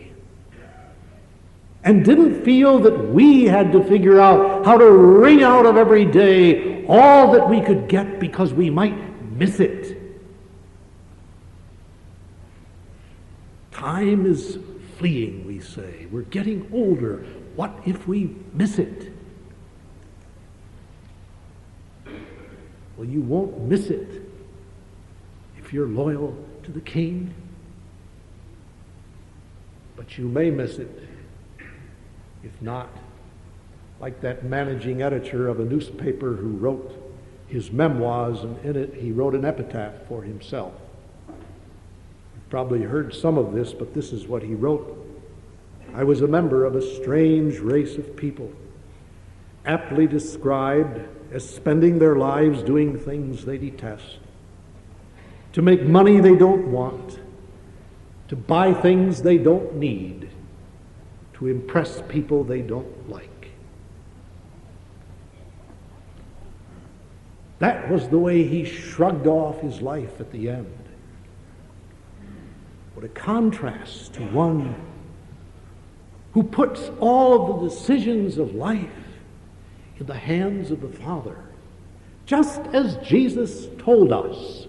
and 1.84 2.06
didn't 2.06 2.44
feel 2.44 2.80
that 2.80 3.10
we 3.10 3.46
had 3.46 3.72
to 3.72 3.84
figure 3.84 4.20
out 4.20 4.66
how 4.66 4.78
to 4.78 4.92
wring 4.92 5.44
out 5.44 5.66
of 5.66 5.78
every 5.78 6.06
day 6.06 6.86
all 6.86 7.32
that 7.32 7.50
we 7.50 7.62
could 7.62 7.88
get 7.88 8.20
because 8.20 8.54
we 8.54 8.70
might 8.70 8.96
miss 9.32 9.60
it. 9.60 9.98
Time 13.72 14.28
is 14.28 14.60
fleeing, 14.98 15.46
we 15.48 15.60
say. 15.60 16.06
We're 16.12 16.22
getting 16.24 16.70
older. 16.72 17.26
What 17.56 17.74
if 17.86 18.08
we 18.08 18.36
miss 18.54 18.78
it? 18.78 19.12
Well, 22.96 23.10
you 23.10 23.22
won't 23.22 23.60
miss 23.62 23.88
it 23.88 24.22
if 25.58 25.74
you're 25.74 25.88
loyal 25.88 26.38
to 26.64 26.72
the 26.72 26.82
king, 26.82 27.34
but 29.96 30.20
you 30.20 30.28
may 30.28 30.52
miss 30.52 30.78
it 30.78 31.11
if 32.44 32.62
not, 32.62 32.90
like 34.00 34.22
that 34.22 34.44
managing 34.44 35.02
editor 35.02 35.48
of 35.48 35.60
a 35.60 35.66
newspaper 35.66 36.34
who 36.34 36.50
wrote 36.50 36.92
his 37.48 37.72
memoirs, 37.72 38.40
and 38.40 38.58
in 38.66 38.76
it 38.76 38.94
he 38.96 39.12
wrote 39.12 39.36
an 39.36 39.46
epitaph 39.46 40.08
for 40.08 40.24
himself. 40.24 40.74
You've 41.28 42.50
probably 42.50 42.82
heard 42.82 43.14
some 43.14 43.38
of 43.38 43.54
this, 43.54 43.74
but 43.74 43.94
this 43.94 44.12
is 44.12 44.28
what 44.28 44.42
he 44.42 44.56
wrote. 44.56 44.98
I 45.94 46.04
was 46.04 46.22
a 46.22 46.28
member 46.28 46.66
of 46.66 46.76
a 46.76 46.96
strange 46.96 47.60
race 47.60 47.98
of 47.98 48.16
people, 48.16 48.52
aptly 49.66 50.08
described 50.08 51.02
as 51.32 51.48
spending 51.48 52.00
their 52.00 52.16
lives 52.16 52.64
doing 52.64 52.98
things 52.98 53.46
they 53.46 53.58
detest, 53.58 54.20
to 55.54 55.62
make 55.62 55.84
money 55.84 56.20
they 56.20 56.36
don't 56.36 56.72
want, 56.72 57.20
to 58.30 58.36
buy 58.36 58.74
things 58.74 59.22
they 59.22 59.38
don't 59.38 59.76
need, 59.76 60.31
to 61.42 61.48
impress 61.48 62.04
people 62.08 62.44
they 62.44 62.62
don't 62.62 63.10
like. 63.10 63.50
That 67.58 67.90
was 67.90 68.08
the 68.10 68.20
way 68.20 68.44
he 68.44 68.64
shrugged 68.64 69.26
off 69.26 69.60
his 69.60 69.82
life 69.82 70.22
at 70.22 70.32
the 70.32 70.50
end. 70.50 70.72
What 72.94 73.04
a 73.04 73.10
contrast 73.10 74.14
to 74.14 74.22
one 74.28 74.76
who 76.34 76.44
puts 76.44 76.92
all 77.00 77.56
of 77.56 77.62
the 77.62 77.70
decisions 77.70 78.38
of 78.38 78.54
life 78.54 78.90
in 80.00 80.06
the 80.06 80.14
hands 80.14 80.70
of 80.70 80.82
the 80.82 80.90
Father, 80.90 81.44
just 82.28 82.62
as 82.72 82.98
Jesus 82.98 83.66
told 83.80 84.14
us. 84.14 84.68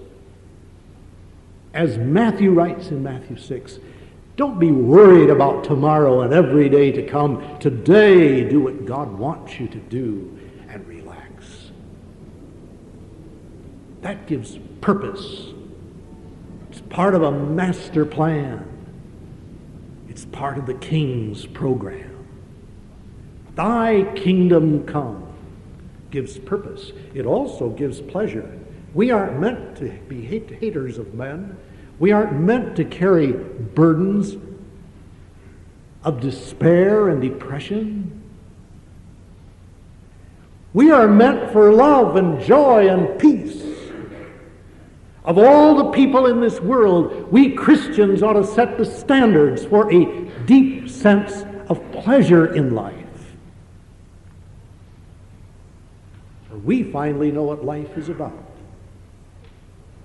As 1.74 1.98
Matthew 1.98 2.50
writes 2.50 2.88
in 2.88 3.02
Matthew 3.02 3.36
6, 3.36 3.78
don't 4.36 4.58
be 4.58 4.70
worried 4.70 5.30
about 5.30 5.64
tomorrow 5.64 6.22
and 6.22 6.32
every 6.32 6.68
day 6.68 6.90
to 6.92 7.06
come. 7.06 7.58
Today, 7.58 8.48
do 8.48 8.60
what 8.60 8.86
God 8.86 9.12
wants 9.18 9.60
you 9.60 9.68
to 9.68 9.78
do 9.78 10.38
and 10.68 10.86
relax. 10.88 11.70
That 14.00 14.26
gives 14.26 14.58
purpose. 14.80 15.52
It's 16.70 16.80
part 16.80 17.14
of 17.14 17.22
a 17.22 17.30
master 17.30 18.06
plan. 18.06 18.66
It's 20.08 20.24
part 20.24 20.56
of 20.56 20.66
the 20.66 20.74
king's 20.74 21.44
program. 21.46 22.26
Thy 23.54 24.04
kingdom 24.16 24.86
come 24.86 25.26
gives 26.10 26.38
purpose. 26.38 26.92
It 27.14 27.26
also 27.26 27.70
gives 27.70 28.00
pleasure. 28.00 28.58
We 28.94 29.10
aren't 29.10 29.40
meant 29.40 29.76
to 29.78 29.90
be 30.08 30.22
haters 30.22 30.98
of 30.98 31.14
men. 31.14 31.56
We 32.02 32.10
aren't 32.10 32.32
meant 32.32 32.74
to 32.78 32.84
carry 32.84 33.30
burdens 33.30 34.36
of 36.02 36.20
despair 36.20 37.08
and 37.08 37.22
depression. 37.22 38.24
We 40.74 40.90
are 40.90 41.06
meant 41.06 41.52
for 41.52 41.72
love 41.72 42.16
and 42.16 42.40
joy 42.40 42.88
and 42.88 43.20
peace. 43.20 43.62
Of 45.24 45.38
all 45.38 45.76
the 45.76 45.92
people 45.92 46.26
in 46.26 46.40
this 46.40 46.60
world, 46.60 47.30
we 47.30 47.52
Christians 47.52 48.20
ought 48.20 48.32
to 48.32 48.44
set 48.44 48.78
the 48.78 48.84
standards 48.84 49.64
for 49.64 49.88
a 49.92 50.24
deep 50.44 50.88
sense 50.88 51.44
of 51.68 51.80
pleasure 51.92 52.52
in 52.52 52.74
life. 52.74 52.96
For 56.48 56.56
we 56.56 56.82
finally 56.82 57.30
know 57.30 57.44
what 57.44 57.64
life 57.64 57.96
is 57.96 58.08
about. 58.08 58.44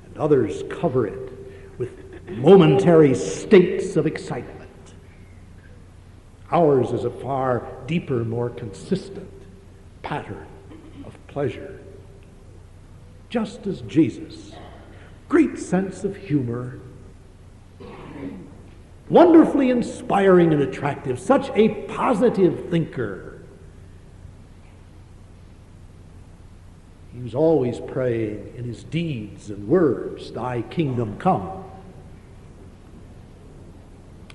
And 0.06 0.16
others 0.20 0.62
cover 0.70 1.08
it 1.08 1.37
momentary 2.30 3.16
states 3.16 3.96
of 3.96 4.06
excitement. 4.06 4.70
Ours 6.52 6.92
is 6.92 7.04
a 7.04 7.10
far 7.10 7.68
deeper, 7.88 8.24
more 8.24 8.50
consistent 8.50 9.30
pattern 10.02 10.48
of 11.06 11.16
pleasure. 11.28 11.80
Just 13.30 13.68
as 13.68 13.82
Jesus 13.82 14.54
great 15.30 15.60
sense 15.60 16.04
of 16.04 16.16
humor, 16.16 16.80
wonderfully 19.10 19.70
inspiring 19.70 20.54
and 20.54 20.62
attractive, 20.62 21.20
such 21.20 21.50
a 21.56 21.70
positive 21.86 22.70
thinker. 22.70 23.42
He 27.14 27.22
was 27.22 27.34
always 27.34 27.80
praying 27.80 28.54
in 28.56 28.66
his 28.66 28.84
deeds 28.84 29.50
and 29.50 29.68
words, 29.68 30.32
Thy 30.32 30.62
kingdom 30.62 31.18
come. 31.18 31.64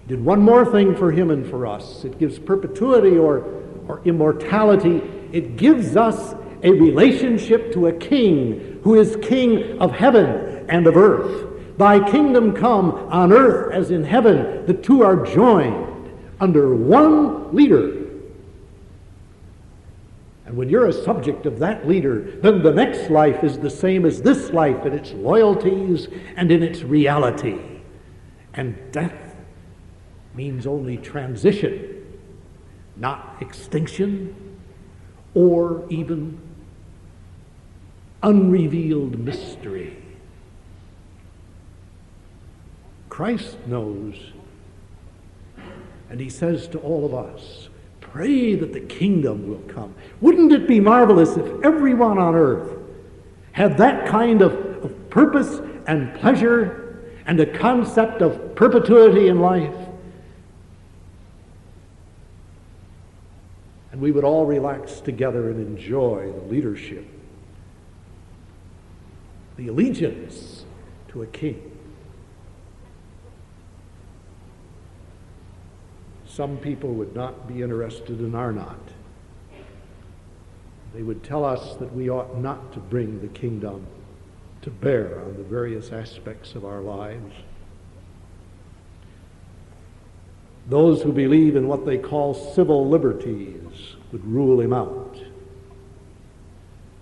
Did 0.08 0.24
one 0.24 0.40
more 0.40 0.64
thing 0.64 0.96
for 0.96 1.12
him 1.12 1.30
and 1.30 1.48
for 1.48 1.66
us. 1.66 2.04
It 2.04 2.18
gives 2.18 2.38
perpetuity 2.38 3.16
or, 3.16 3.38
or 3.86 4.02
immortality. 4.04 5.02
It 5.32 5.56
gives 5.56 5.96
us 5.96 6.34
a 6.62 6.70
relationship 6.70 7.72
to 7.72 7.86
a 7.86 7.92
king 7.92 8.80
who 8.82 8.94
is 8.94 9.16
king 9.22 9.78
of 9.80 9.92
heaven 9.92 10.66
and 10.68 10.86
of 10.86 10.96
earth. 10.96 11.78
Thy 11.78 12.08
kingdom 12.10 12.54
come 12.54 12.92
on 12.92 13.32
earth 13.32 13.72
as 13.72 13.90
in 13.90 14.04
heaven. 14.04 14.66
The 14.66 14.74
two 14.74 15.02
are 15.02 15.24
joined 15.24 16.10
under 16.40 16.74
one 16.74 17.54
leader. 17.54 18.02
And 20.44 20.56
when 20.56 20.68
you're 20.68 20.86
a 20.86 20.92
subject 20.92 21.46
of 21.46 21.60
that 21.60 21.88
leader, 21.88 22.20
then 22.42 22.62
the 22.62 22.72
next 22.72 23.10
life 23.10 23.42
is 23.42 23.58
the 23.58 23.70
same 23.70 24.04
as 24.04 24.20
this 24.20 24.50
life 24.50 24.84
in 24.84 24.92
its 24.92 25.12
loyalties 25.12 26.08
and 26.36 26.50
in 26.50 26.62
its 26.62 26.82
reality. 26.82 27.58
And 28.52 28.76
death 28.92 29.31
means 30.34 30.66
only 30.66 30.96
transition, 30.96 32.04
not 32.96 33.36
extinction 33.40 34.34
or 35.34 35.84
even 35.88 36.38
unrevealed 38.22 39.18
mystery. 39.18 39.96
Christ 43.08 43.58
knows. 43.66 44.32
And 46.08 46.20
he 46.20 46.30
says 46.30 46.66
to 46.68 46.78
all 46.78 47.04
of 47.04 47.14
us, 47.14 47.68
pray 48.00 48.54
that 48.54 48.72
the 48.72 48.80
kingdom 48.80 49.48
will 49.48 49.62
come. 49.74 49.94
Wouldn't 50.20 50.52
it 50.52 50.66
be 50.66 50.80
marvelous 50.80 51.36
if 51.36 51.64
everyone 51.64 52.18
on 52.18 52.34
earth 52.34 52.78
had 53.52 53.76
that 53.78 54.06
kind 54.06 54.40
of, 54.40 54.52
of 54.84 55.10
purpose 55.10 55.60
and 55.86 56.14
pleasure 56.20 57.04
and 57.26 57.38
a 57.38 57.58
concept 57.58 58.22
of 58.22 58.54
perpetuity 58.54 59.28
in 59.28 59.40
life? 59.40 59.74
And 63.91 63.91
we 64.02 64.10
would 64.10 64.24
all 64.24 64.44
relax 64.44 64.98
together 64.98 65.48
and 65.48 65.60
enjoy 65.60 66.32
the 66.32 66.40
leadership, 66.52 67.06
the 69.56 69.68
allegiance 69.68 70.64
to 71.08 71.22
a 71.22 71.26
king. 71.26 71.70
some 76.26 76.56
people 76.56 76.94
would 76.94 77.14
not 77.14 77.46
be 77.46 77.60
interested 77.60 78.18
and 78.18 78.34
are 78.34 78.52
not. 78.52 78.80
They 80.94 81.02
would 81.02 81.22
tell 81.22 81.44
us 81.44 81.76
that 81.76 81.94
we 81.94 82.08
ought 82.08 82.38
not 82.38 82.72
to 82.72 82.80
bring 82.80 83.20
the 83.20 83.28
kingdom 83.28 83.86
to 84.62 84.70
bear 84.70 85.20
on 85.20 85.36
the 85.36 85.42
various 85.42 85.92
aspects 85.92 86.54
of 86.54 86.64
our 86.64 86.80
lives. 86.80 87.34
Those 90.70 91.02
who 91.02 91.12
believe 91.12 91.54
in 91.54 91.68
what 91.68 91.84
they 91.84 91.98
call 91.98 92.32
civil 92.32 92.88
liberties 92.88 93.61
would 94.12 94.24
rule 94.24 94.60
him 94.60 94.72
out. 94.72 95.18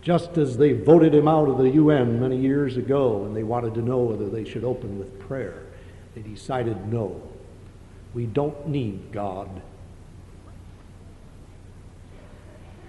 Just 0.03 0.39
as 0.39 0.57
they 0.57 0.73
voted 0.73 1.15
him 1.15 1.29
out 1.29 1.49
of 1.49 1.59
the 1.59 1.71
UN 1.71 2.21
many 2.21 2.37
years 2.37 2.77
ago 2.77 3.25
and 3.27 3.37
they 3.37 3.43
wanted 3.43 3.75
to 3.75 3.83
know 3.83 3.99
whether 3.99 4.29
they 4.29 4.45
should 4.45 4.65
open 4.65 4.99
with 4.99 5.19
prayer, 5.21 5.67
they 6.15 6.23
decided 6.23 6.91
no. 6.91 7.21
We 8.15 8.27
don't 8.27 8.69
need 8.69 9.13
God. 9.13 9.63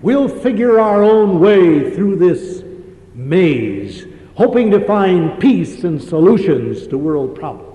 We'll 0.02 0.30
figure 0.30 0.80
our 0.80 1.04
own 1.04 1.40
way 1.40 1.94
through 1.94 2.16
this 2.16 2.64
maze, 3.14 4.06
hoping 4.36 4.72
to 4.72 4.84
find 4.86 5.40
peace 5.40 5.84
and 5.84 6.02
solutions 6.02 6.88
to 6.88 6.98
world 6.98 7.36
problems. 7.36 7.68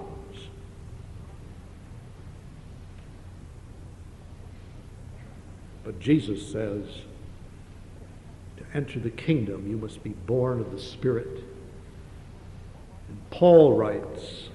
But 5.84 5.95
Jesus 6.06 6.52
says, 6.52 6.84
to 8.56 8.62
enter 8.72 9.00
the 9.00 9.10
kingdom, 9.10 9.68
you 9.68 9.76
must 9.76 10.04
be 10.04 10.10
born 10.10 10.60
of 10.60 10.70
the 10.70 10.78
Spirit. 10.78 11.42
And 13.08 13.30
Paul 13.30 13.76
writes 13.76 14.50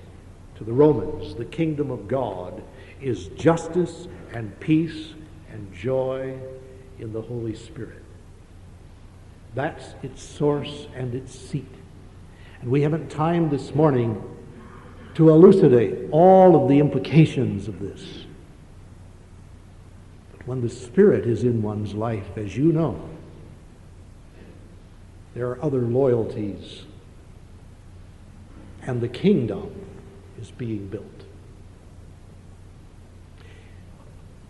to 0.56 0.64
the 0.64 0.72
Romans, 0.72 1.36
the 1.36 1.44
kingdom 1.44 1.92
of 1.92 2.08
God 2.08 2.64
is 3.02 3.28
justice 3.36 4.08
and 4.32 4.58
peace 4.62 5.14
and 5.52 5.74
joy 5.74 6.40
in 7.00 7.12
the 7.12 7.22
Holy 7.22 7.54
Spirit. 7.54 8.02
That's 9.54 9.94
its 10.04 10.24
source 10.24 10.88
and 10.96 11.14
its 11.14 11.38
seat. 11.38 11.68
And 12.62 12.72
we 12.72 12.84
haven't 12.84 13.10
time 13.10 13.50
this 13.50 13.76
morning 13.76 14.24
to 15.16 15.30
elucidate 15.30 16.12
all 16.12 16.64
of 16.64 16.70
the 16.70 16.80
implications 16.80 17.68
of 17.68 17.82
this. 17.82 18.21
When 20.46 20.62
the 20.62 20.70
Spirit 20.70 21.26
is 21.26 21.44
in 21.44 21.62
one's 21.62 21.94
life, 21.94 22.38
as 22.38 22.58
you 22.58 22.72
know, 22.72 23.10
there 25.36 25.48
are 25.48 25.64
other 25.64 25.82
loyalties. 25.82 26.84
And 28.82 29.00
the 29.00 29.08
kingdom 29.08 29.72
is 30.42 30.50
being 30.52 30.88
built. 30.88 31.06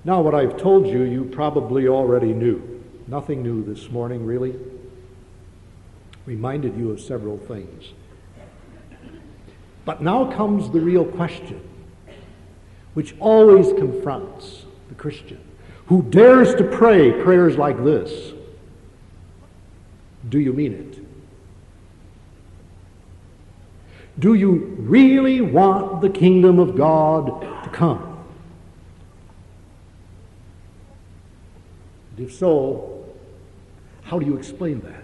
Now, 0.03 0.21
what 0.21 0.33
I've 0.33 0.57
told 0.57 0.87
you, 0.87 1.03
you 1.03 1.25
probably 1.25 1.87
already 1.87 2.33
knew. 2.33 2.83
Nothing 3.07 3.43
new 3.43 3.63
this 3.63 3.91
morning, 3.91 4.25
really. 4.25 4.55
Reminded 6.25 6.77
you 6.77 6.91
of 6.91 7.01
several 7.01 7.37
things. 7.37 7.91
But 9.83 10.01
now 10.01 10.31
comes 10.31 10.71
the 10.71 10.79
real 10.79 11.05
question, 11.05 11.61
which 12.93 13.15
always 13.19 13.73
confronts 13.73 14.65
the 14.87 14.95
Christian 14.95 15.43
who 15.91 16.01
dares 16.03 16.55
to 16.55 16.63
pray 16.63 17.11
prayers 17.21 17.57
like 17.57 17.83
this. 17.83 18.31
Do 20.29 20.39
you 20.39 20.53
mean 20.53 20.71
it? 20.71 20.97
Do 24.17 24.33
you 24.33 24.73
really 24.79 25.41
want 25.41 25.99
the 25.99 26.09
kingdom 26.09 26.59
of 26.59 26.77
God 26.77 27.41
to 27.65 27.69
come? 27.71 28.23
And 32.15 32.25
if 32.25 32.35
so, 32.35 33.03
how 34.03 34.17
do 34.17 34.25
you 34.25 34.37
explain 34.37 34.79
that? 34.79 35.03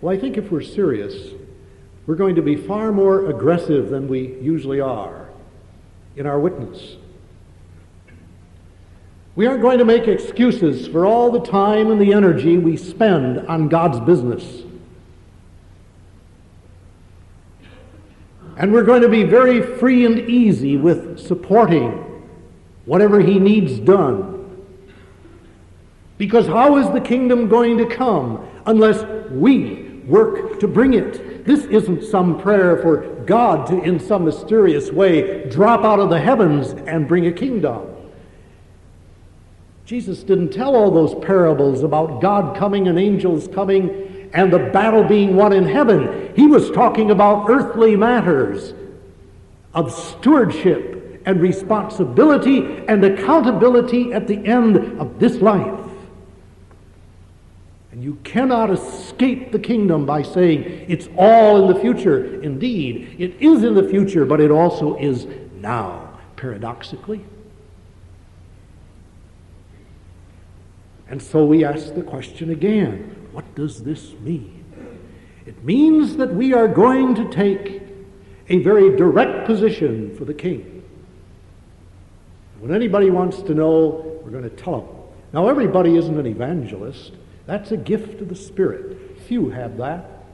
Well, 0.00 0.16
I 0.16 0.18
think 0.18 0.38
if 0.38 0.50
we're 0.50 0.62
serious, 0.62 1.34
we're 2.06 2.14
going 2.14 2.36
to 2.36 2.42
be 2.42 2.56
far 2.56 2.90
more 2.90 3.28
aggressive 3.28 3.90
than 3.90 4.08
we 4.08 4.38
usually 4.40 4.80
are 4.80 5.21
in 6.16 6.26
our 6.26 6.38
witness. 6.38 6.96
We 9.34 9.46
aren't 9.46 9.62
going 9.62 9.78
to 9.78 9.84
make 9.84 10.08
excuses 10.08 10.86
for 10.86 11.06
all 11.06 11.30
the 11.30 11.40
time 11.40 11.90
and 11.90 12.00
the 12.00 12.12
energy 12.12 12.58
we 12.58 12.76
spend 12.76 13.38
on 13.46 13.68
God's 13.68 13.98
business. 14.00 14.62
And 18.58 18.72
we're 18.72 18.84
going 18.84 19.00
to 19.02 19.08
be 19.08 19.24
very 19.24 19.62
free 19.78 20.04
and 20.04 20.18
easy 20.28 20.76
with 20.76 21.18
supporting 21.18 22.22
whatever 22.84 23.20
He 23.20 23.38
needs 23.38 23.78
done. 23.78 24.66
Because 26.18 26.46
how 26.46 26.76
is 26.76 26.90
the 26.90 27.00
kingdom 27.00 27.48
going 27.48 27.78
to 27.78 27.86
come 27.86 28.46
unless 28.66 29.02
we 29.30 30.02
work 30.06 30.60
to 30.60 30.68
bring 30.68 30.92
it? 30.92 31.31
This 31.44 31.64
isn't 31.64 32.04
some 32.04 32.40
prayer 32.40 32.76
for 32.76 33.02
God 33.24 33.66
to, 33.68 33.80
in 33.82 33.98
some 33.98 34.24
mysterious 34.24 34.90
way, 34.90 35.48
drop 35.48 35.84
out 35.84 35.98
of 35.98 36.10
the 36.10 36.20
heavens 36.20 36.70
and 36.86 37.08
bring 37.08 37.26
a 37.26 37.32
kingdom. 37.32 37.88
Jesus 39.84 40.22
didn't 40.22 40.50
tell 40.50 40.76
all 40.76 40.90
those 40.90 41.14
parables 41.24 41.82
about 41.82 42.20
God 42.20 42.56
coming 42.56 42.88
and 42.88 42.98
angels 42.98 43.48
coming 43.48 44.30
and 44.32 44.52
the 44.52 44.58
battle 44.58 45.04
being 45.04 45.36
won 45.36 45.52
in 45.52 45.64
heaven. 45.64 46.32
He 46.34 46.46
was 46.46 46.70
talking 46.70 47.10
about 47.10 47.50
earthly 47.50 47.96
matters 47.96 48.74
of 49.74 49.92
stewardship 49.92 51.20
and 51.26 51.40
responsibility 51.40 52.84
and 52.88 53.04
accountability 53.04 54.12
at 54.12 54.26
the 54.26 54.44
end 54.46 55.00
of 55.00 55.18
this 55.18 55.36
life. 55.36 55.81
And 57.92 58.02
you 58.02 58.18
cannot 58.24 58.70
escape 58.70 59.52
the 59.52 59.58
kingdom 59.58 60.06
by 60.06 60.22
saying 60.22 60.86
it's 60.88 61.08
all 61.16 61.62
in 61.62 61.74
the 61.74 61.78
future. 61.78 62.40
Indeed, 62.42 63.16
it 63.18 63.34
is 63.38 63.62
in 63.62 63.74
the 63.74 63.86
future, 63.86 64.24
but 64.24 64.40
it 64.40 64.50
also 64.50 64.96
is 64.96 65.26
now, 65.60 66.18
paradoxically. 66.36 67.22
And 71.08 71.22
so 71.22 71.44
we 71.44 71.62
ask 71.62 71.94
the 71.94 72.02
question 72.02 72.50
again 72.50 73.28
what 73.32 73.54
does 73.54 73.82
this 73.82 74.12
mean? 74.20 74.64
It 75.44 75.62
means 75.62 76.16
that 76.16 76.34
we 76.34 76.54
are 76.54 76.68
going 76.68 77.14
to 77.16 77.30
take 77.30 77.82
a 78.48 78.62
very 78.62 78.96
direct 78.96 79.46
position 79.46 80.14
for 80.16 80.24
the 80.24 80.34
king. 80.34 80.82
When 82.60 82.74
anybody 82.74 83.10
wants 83.10 83.42
to 83.42 83.54
know, 83.54 84.20
we're 84.22 84.30
going 84.30 84.48
to 84.48 84.50
tell 84.50 84.80
them. 84.80 84.96
Now, 85.32 85.48
everybody 85.48 85.96
isn't 85.96 86.18
an 86.18 86.26
evangelist. 86.26 87.12
That's 87.46 87.72
a 87.72 87.76
gift 87.76 88.20
of 88.20 88.28
the 88.28 88.36
Spirit. 88.36 89.20
Few 89.26 89.50
have 89.50 89.76
that. 89.78 90.24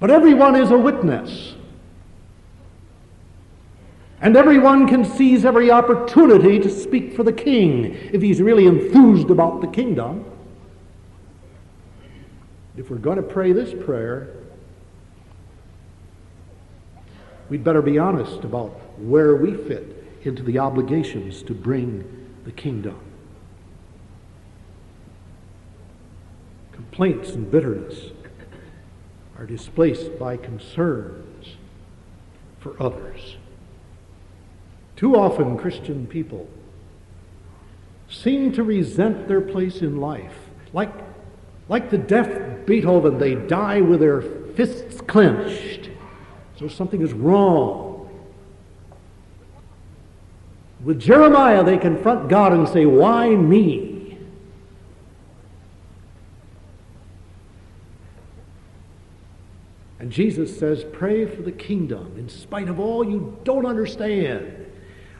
But 0.00 0.10
everyone 0.10 0.56
is 0.56 0.70
a 0.70 0.78
witness. 0.78 1.54
And 4.20 4.36
everyone 4.36 4.88
can 4.88 5.04
seize 5.04 5.44
every 5.44 5.70
opportunity 5.70 6.58
to 6.58 6.70
speak 6.70 7.14
for 7.14 7.22
the 7.22 7.32
king 7.32 7.94
if 8.12 8.22
he's 8.22 8.40
really 8.40 8.66
enthused 8.66 9.30
about 9.30 9.60
the 9.60 9.66
kingdom. 9.66 10.24
If 12.76 12.90
we're 12.90 12.96
going 12.96 13.18
to 13.18 13.22
pray 13.22 13.52
this 13.52 13.72
prayer, 13.84 14.34
we'd 17.48 17.62
better 17.62 17.82
be 17.82 17.98
honest 17.98 18.44
about 18.44 18.70
where 18.98 19.36
we 19.36 19.56
fit 19.56 20.04
into 20.22 20.42
the 20.42 20.58
obligations 20.58 21.42
to 21.42 21.54
bring 21.54 22.04
the 22.44 22.52
kingdom. 22.52 22.98
Complaints 26.94 27.30
and 27.30 27.50
bitterness 27.50 28.12
are 29.36 29.46
displaced 29.46 30.16
by 30.16 30.36
concerns 30.36 31.56
for 32.60 32.80
others. 32.80 33.36
Too 34.94 35.16
often, 35.16 35.58
Christian 35.58 36.06
people 36.06 36.48
seem 38.08 38.52
to 38.52 38.62
resent 38.62 39.26
their 39.26 39.40
place 39.40 39.80
in 39.80 40.00
life. 40.00 40.36
Like, 40.72 40.92
like 41.68 41.90
the 41.90 41.98
deaf 41.98 42.64
Beethoven, 42.64 43.18
they 43.18 43.34
die 43.34 43.80
with 43.80 43.98
their 43.98 44.22
fists 44.54 45.00
clenched. 45.00 45.90
So 46.60 46.68
something 46.68 47.02
is 47.02 47.12
wrong. 47.12 48.08
With 50.84 51.00
Jeremiah, 51.00 51.64
they 51.64 51.76
confront 51.76 52.28
God 52.28 52.52
and 52.52 52.68
say, 52.68 52.86
Why 52.86 53.30
me? 53.30 53.93
Jesus 60.14 60.56
says, 60.56 60.84
Pray 60.92 61.26
for 61.26 61.42
the 61.42 61.50
kingdom 61.50 62.14
in 62.16 62.28
spite 62.28 62.68
of 62.68 62.78
all 62.78 63.04
you 63.04 63.36
don't 63.42 63.66
understand. 63.66 64.64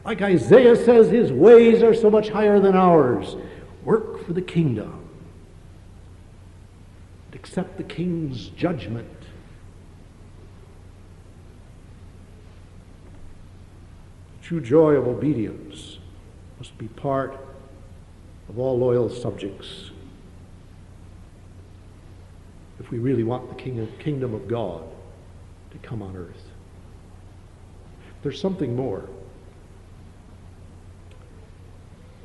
Like 0.05 0.23
Isaiah 0.23 0.77
says, 0.77 1.11
his 1.11 1.33
ways 1.33 1.83
are 1.83 1.95
so 1.95 2.09
much 2.09 2.29
higher 2.29 2.61
than 2.61 2.77
ours. 2.77 3.35
Work 3.83 4.25
for 4.25 4.33
the 4.35 4.41
kingdom. 4.41 5.09
Accept 7.33 7.77
the 7.77 7.83
king's 7.83 8.51
judgment. 8.51 9.09
The 14.39 14.47
true 14.47 14.61
joy 14.61 14.93
of 14.93 15.09
obedience 15.09 15.99
must 16.57 16.79
be 16.79 16.87
part 16.87 17.37
of 18.49 18.61
all 18.61 18.79
loyal 18.79 19.11
subjects 19.11 19.91
if 22.79 22.84
we 22.95 23.01
really 23.01 23.25
want 23.25 23.49
the 23.49 23.89
kingdom 23.99 24.35
of 24.35 24.47
God 24.47 24.85
to 25.73 25.79
come 25.79 26.01
on 26.01 26.15
earth. 26.17 26.45
There's 28.23 28.41
something 28.41 28.77
more. 28.77 29.09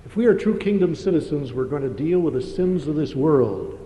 If 0.05 0.15
we 0.15 0.27
are 0.27 0.36
true 0.36 0.60
kingdom 0.60 0.93
citizens, 0.93 1.53
we're 1.53 1.65
going 1.65 1.82
to 1.82 1.89
deal 1.89 2.19
with 2.19 2.36
the 2.36 2.41
sins 2.43 2.86
of 2.86 2.95
this 2.95 3.15
world 3.15 3.79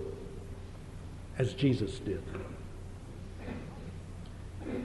as 1.38 1.54
Jesus 1.54 2.00
did. 2.00 2.22
There 4.66 4.76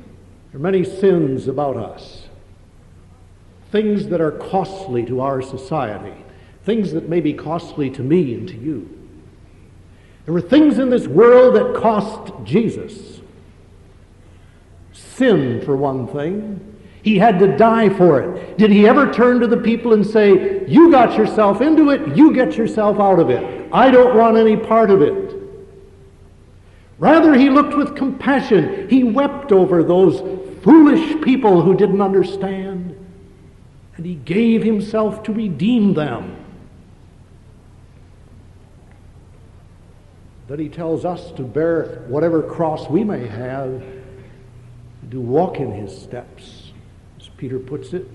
are 0.55 0.61
many 0.61 0.85
sins 0.85 1.49
about 1.49 1.77
us, 1.77 2.29
things 3.73 4.07
that 4.07 4.21
are 4.21 4.31
costly 4.31 5.05
to 5.07 5.21
our 5.21 5.43
society, 5.43 6.15
things 6.63 6.93
that 6.93 7.09
may 7.09 7.21
be 7.21 7.35
costly 7.35 7.91
to 7.91 8.05
me 8.05 8.35
and 8.35 8.47
to 8.47 8.57
you. 8.57 8.98
There 10.29 10.35
were 10.35 10.43
things 10.43 10.79
in 10.79 10.91
this 10.91 11.07
world 11.07 11.55
that 11.55 11.75
cost 11.75 12.35
Jesus. 12.45 13.21
Sin, 14.93 15.63
for 15.65 15.75
one 15.75 16.07
thing, 16.07 16.77
he 17.03 17.17
had 17.17 17.39
to 17.39 17.57
die 17.57 17.89
for 17.89 18.21
it. 18.21 18.59
Did 18.59 18.71
he 18.71 18.87
ever 18.87 19.11
turn 19.11 19.41
to 19.41 19.47
the 19.47 19.57
people 19.57 19.95
and 19.95 20.07
say, 20.07 20.67
You 20.69 20.91
got 20.91 21.17
yourself 21.17 21.63
into 21.63 21.89
it, 21.89 22.15
you 22.15 22.35
get 22.35 22.59
yourself 22.59 23.01
out 23.01 23.19
of 23.19 23.31
it. 23.31 23.71
I 23.73 23.91
don't 23.91 24.19
want 24.19 24.37
any 24.37 24.59
part 24.59 24.91
of 24.91 25.01
it. 25.01 25.35
Rather, 26.99 27.33
he 27.33 27.49
looked 27.49 27.75
with 27.75 27.97
compassion. 27.97 28.87
He 28.91 29.05
wept 29.05 29.51
over 29.51 29.83
those 29.83 30.21
foolish 30.63 31.23
people 31.23 31.63
who 31.63 31.75
didn't 31.75 32.03
understand. 32.03 32.95
And 33.97 34.05
he 34.05 34.17
gave 34.17 34.63
himself 34.63 35.23
to 35.23 35.33
redeem 35.33 35.95
them. 35.95 36.48
Then 40.49 40.59
he 40.59 40.71
tells 40.71 41.05
us 41.05 41.31
to 41.33 41.43
bear 41.43 42.05
whatever 42.09 42.43
cross 42.43 42.89
we 42.89 43.05
may 43.05 43.27
have, 43.27 43.83
to 45.11 45.21
walk 45.21 45.59
in 45.59 45.71
his 45.71 45.97
steps. 45.97 46.73
As 47.21 47.29
Peter 47.37 47.59
puts 47.59 47.93
it. 47.93 48.07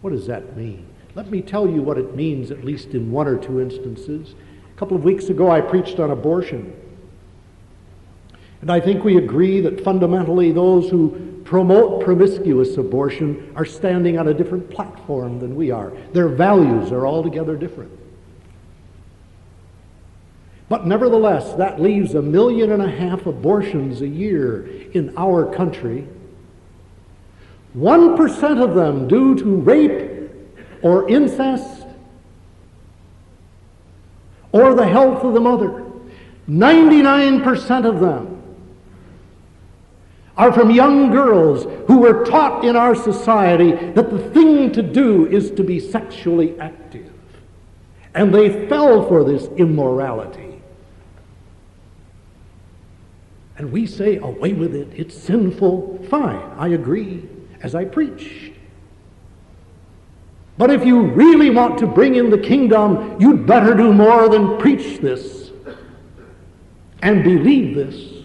What 0.00 0.10
does 0.10 0.26
that 0.28 0.56
mean? 0.56 0.86
Let 1.16 1.30
me 1.30 1.42
tell 1.42 1.68
you 1.68 1.82
what 1.82 1.98
it 1.98 2.14
means, 2.14 2.52
at 2.52 2.64
least 2.64 2.90
in 2.90 3.10
one 3.10 3.26
or 3.26 3.36
two 3.36 3.60
instances. 3.60 4.34
A 4.74 4.78
couple 4.78 4.96
of 4.96 5.02
weeks 5.02 5.28
ago, 5.28 5.50
I 5.50 5.60
preached 5.60 5.98
on 5.98 6.12
abortion. 6.12 6.72
And 8.60 8.70
I 8.70 8.78
think 8.78 9.02
we 9.02 9.16
agree 9.16 9.60
that 9.60 9.82
fundamentally 9.82 10.52
those 10.52 10.88
who 10.88 11.42
promote 11.44 12.04
promiscuous 12.04 12.76
abortion 12.76 13.52
are 13.56 13.64
standing 13.64 14.18
on 14.18 14.28
a 14.28 14.34
different 14.34 14.70
platform 14.70 15.40
than 15.40 15.56
we 15.56 15.72
are. 15.72 15.92
Their 16.12 16.28
values 16.28 16.92
are 16.92 17.06
altogether 17.06 17.56
different. 17.56 17.90
But 20.70 20.86
nevertheless, 20.86 21.52
that 21.54 21.80
leaves 21.80 22.14
a 22.14 22.22
million 22.22 22.70
and 22.70 22.80
a 22.80 22.88
half 22.88 23.26
abortions 23.26 24.02
a 24.02 24.06
year 24.06 24.66
in 24.92 25.12
our 25.16 25.52
country. 25.52 26.06
1% 27.76 28.62
of 28.62 28.76
them 28.76 29.08
due 29.08 29.34
to 29.34 29.56
rape 29.56 30.30
or 30.80 31.10
incest 31.10 31.88
or 34.52 34.76
the 34.76 34.86
health 34.86 35.24
of 35.24 35.34
the 35.34 35.40
mother. 35.40 35.86
99% 36.48 37.84
of 37.84 37.98
them 37.98 38.40
are 40.36 40.52
from 40.52 40.70
young 40.70 41.10
girls 41.10 41.64
who 41.88 41.98
were 41.98 42.24
taught 42.24 42.64
in 42.64 42.76
our 42.76 42.94
society 42.94 43.72
that 43.72 44.08
the 44.08 44.30
thing 44.30 44.70
to 44.70 44.82
do 44.84 45.26
is 45.26 45.50
to 45.50 45.64
be 45.64 45.80
sexually 45.80 46.58
active. 46.60 47.10
And 48.14 48.32
they 48.32 48.68
fell 48.68 49.08
for 49.08 49.24
this 49.24 49.48
immorality. 49.56 50.49
And 53.60 53.70
we 53.72 53.84
say, 53.84 54.16
away 54.16 54.54
with 54.54 54.74
it, 54.74 54.88
it's 54.96 55.14
sinful. 55.14 56.06
Fine, 56.08 56.40
I 56.56 56.68
agree, 56.68 57.28
as 57.60 57.74
I 57.74 57.84
preached. 57.84 58.54
But 60.56 60.70
if 60.70 60.82
you 60.82 61.02
really 61.02 61.50
want 61.50 61.76
to 61.80 61.86
bring 61.86 62.14
in 62.14 62.30
the 62.30 62.38
kingdom, 62.38 63.20
you'd 63.20 63.46
better 63.46 63.74
do 63.74 63.92
more 63.92 64.30
than 64.30 64.56
preach 64.56 65.00
this 65.00 65.50
and 67.02 67.22
believe 67.22 67.74
this. 67.76 68.24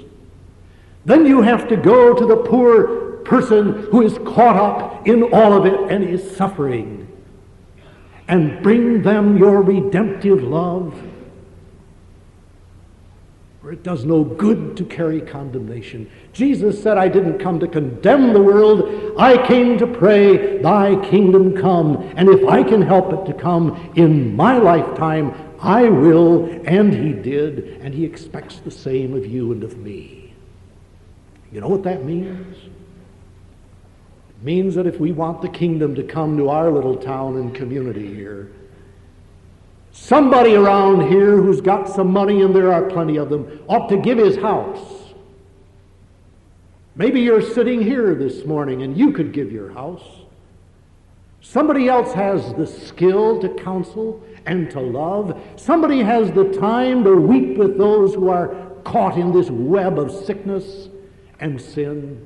Then 1.03 1.25
you 1.25 1.41
have 1.41 1.67
to 1.67 1.75
go 1.75 2.13
to 2.13 2.25
the 2.25 2.37
poor 2.37 3.17
person 3.25 3.89
who 3.91 4.03
is 4.03 4.17
caught 4.19 4.55
up 4.55 5.05
in 5.05 5.21
all 5.33 5.51
of 5.51 5.65
it 5.65 5.91
and 5.91 6.01
is 6.01 6.37
suffering 6.37 7.11
and 8.29 8.63
bring 8.63 9.01
them 9.01 9.37
your 9.37 9.61
redemptive 9.61 10.41
love. 10.41 10.97
For 13.65 13.71
it 13.71 13.81
does 13.81 14.05
no 14.05 14.23
good 14.23 14.77
to 14.77 14.85
carry 14.85 15.21
condemnation. 15.21 16.07
Jesus 16.33 16.79
said, 16.83 16.99
I 16.99 17.07
didn't 17.07 17.39
come 17.39 17.59
to 17.61 17.67
condemn 17.67 18.31
the 18.31 18.39
world. 18.39 19.15
I 19.17 19.43
came 19.47 19.79
to 19.79 19.87
pray, 19.87 20.59
Thy 20.61 21.03
kingdom 21.09 21.57
come. 21.57 21.95
And 22.15 22.29
if 22.29 22.47
I 22.47 22.61
can 22.61 22.83
help 22.83 23.11
it 23.11 23.25
to 23.25 23.33
come 23.33 23.91
in 23.95 24.35
my 24.35 24.59
lifetime, 24.59 25.33
I 25.59 25.89
will. 25.89 26.45
And 26.67 26.93
He 26.93 27.13
did. 27.13 27.81
And 27.81 27.91
He 27.91 28.05
expects 28.05 28.59
the 28.59 28.69
same 28.69 29.15
of 29.15 29.25
you 29.25 29.51
and 29.51 29.63
of 29.63 29.79
me. 29.79 30.35
You 31.51 31.59
know 31.59 31.69
what 31.69 31.81
that 31.85 32.05
means? 32.05 32.55
It 34.29 34.43
means 34.43 34.75
that 34.75 34.85
if 34.85 34.99
we 34.99 35.11
want 35.11 35.41
the 35.41 35.49
kingdom 35.49 35.95
to 35.95 36.03
come 36.03 36.37
to 36.37 36.49
our 36.49 36.69
little 36.69 36.97
town 36.97 37.37
and 37.37 37.55
community 37.55 38.13
here, 38.13 38.51
somebody 39.95 40.55
around 40.55 41.07
here 41.07 41.41
who's 41.41 41.61
got 41.61 41.87
some 41.87 42.11
money, 42.11 42.41
and 42.41 42.53
there 42.53 42.71
are 42.71 42.83
plenty 42.83 43.17
of 43.17 43.29
them, 43.29 43.61
ought 43.67 43.87
to 43.87 43.97
give 43.97 44.17
his 44.17 44.35
house. 44.35 45.13
Maybe 46.95 47.21
you're 47.21 47.41
sitting 47.41 47.81
here 47.81 48.13
this 48.13 48.45
morning 48.45 48.83
and 48.83 48.97
you 48.97 49.11
could 49.11 49.33
give 49.33 49.51
your 49.51 49.71
house. 49.71 50.03
Somebody 51.41 51.89
else 51.89 52.13
has 52.13 52.53
the 52.53 52.65
skill 52.65 53.41
to 53.41 53.49
counsel 53.49 54.23
and 54.45 54.69
to 54.71 54.79
love. 54.79 55.41
Somebody 55.57 55.99
has 55.99 56.31
the 56.31 56.45
time 56.53 57.03
to 57.03 57.15
weep 57.15 57.57
with 57.57 57.77
those 57.77 58.13
who 58.13 58.29
are 58.29 58.71
caught 58.83 59.17
in 59.17 59.31
this 59.33 59.49
web 59.49 59.99
of 59.99 60.11
sickness 60.11 60.89
and 61.39 61.59
sin. 61.59 62.25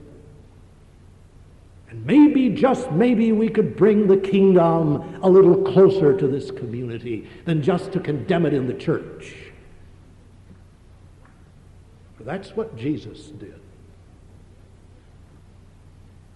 And 1.90 2.06
maybe, 2.06 2.50
just 2.50 2.92
maybe, 2.92 3.32
we 3.32 3.50
could 3.50 3.76
bring 3.76 4.08
the 4.08 4.18
kingdom 4.18 5.20
a 5.24 5.30
little 5.30 5.64
closer 5.64 6.16
to 6.18 6.28
this 6.28 6.52
community 6.52 7.28
than 7.46 7.62
just 7.64 7.92
to 7.94 8.00
condemn 8.00 8.46
it 8.46 8.54
in 8.54 8.68
the 8.68 8.74
church. 8.74 9.36
That's 12.20 12.56
what 12.56 12.76
Jesus 12.76 13.28
did. 13.28 13.60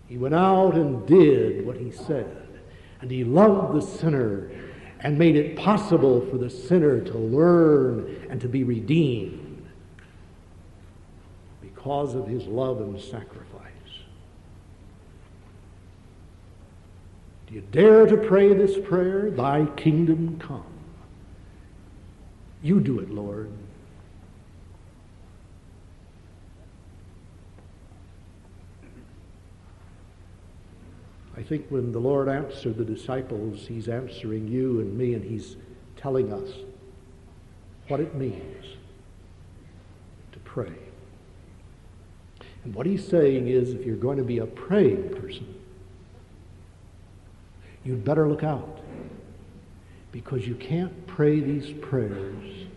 He 0.08 0.18
went 0.18 0.34
out 0.34 0.74
and 0.74 1.06
did 1.06 1.66
what 1.66 1.78
he 1.78 1.92
said, 1.92 2.48
and 3.02 3.12
he 3.12 3.24
loved 3.24 3.76
the 3.76 3.82
sinner 3.82 4.50
and 5.02 5.20
made 5.20 5.36
it 5.36 5.56
possible 5.56 6.26
for 6.32 6.38
the 6.38 6.50
sinner 6.50 7.00
to 7.02 7.18
learn 7.18 8.26
and 8.30 8.42
to 8.42 8.48
be 8.48 8.64
redeemed 8.64 9.70
because 11.62 12.16
of 12.16 12.28
his 12.28 12.46
love 12.46 12.82
and 12.82 13.00
sacrifice. 13.00 13.72
You 17.54 17.62
dare 17.72 18.08
to 18.08 18.18
pray 18.18 18.52
this 18.56 18.80
prayer? 18.84 19.30
Thy 19.30 19.68
kingdom 19.78 20.40
come. 20.40 20.66
You 22.64 22.80
do 22.80 23.00
it, 23.00 23.12
Lord. 23.12 23.52
I 31.38 31.44
think 31.44 31.68
when 31.70 31.92
the 31.92 32.00
Lord 32.00 32.28
answered 32.28 32.76
the 32.76 32.84
disciples, 32.84 33.68
He's 33.68 33.88
answering 33.88 34.48
you 34.48 34.80
and 34.80 34.98
me, 34.98 35.14
and 35.14 35.24
He's 35.24 35.56
telling 35.96 36.34
us 36.34 36.50
what 37.88 38.00
it 38.00 38.16
means 38.16 38.66
to 40.32 40.40
pray. 40.40 40.74
And 42.64 42.74
what 42.74 42.88
he's 42.88 43.08
saying 43.08 43.48
is 43.48 43.74
if 43.74 43.86
you're 43.86 43.96
going 43.96 44.18
to 44.18 44.24
be 44.24 44.40
a 44.40 44.46
praying 44.46 45.10
person, 45.10 45.54
you'd 47.84 48.04
better 48.04 48.28
look 48.28 48.44
out. 48.44 48.80
Because 50.12 50.48
you 50.48 50.56
can't 50.56 51.08
pray 51.08 51.40
these 51.40 51.74
prayers 51.82 52.68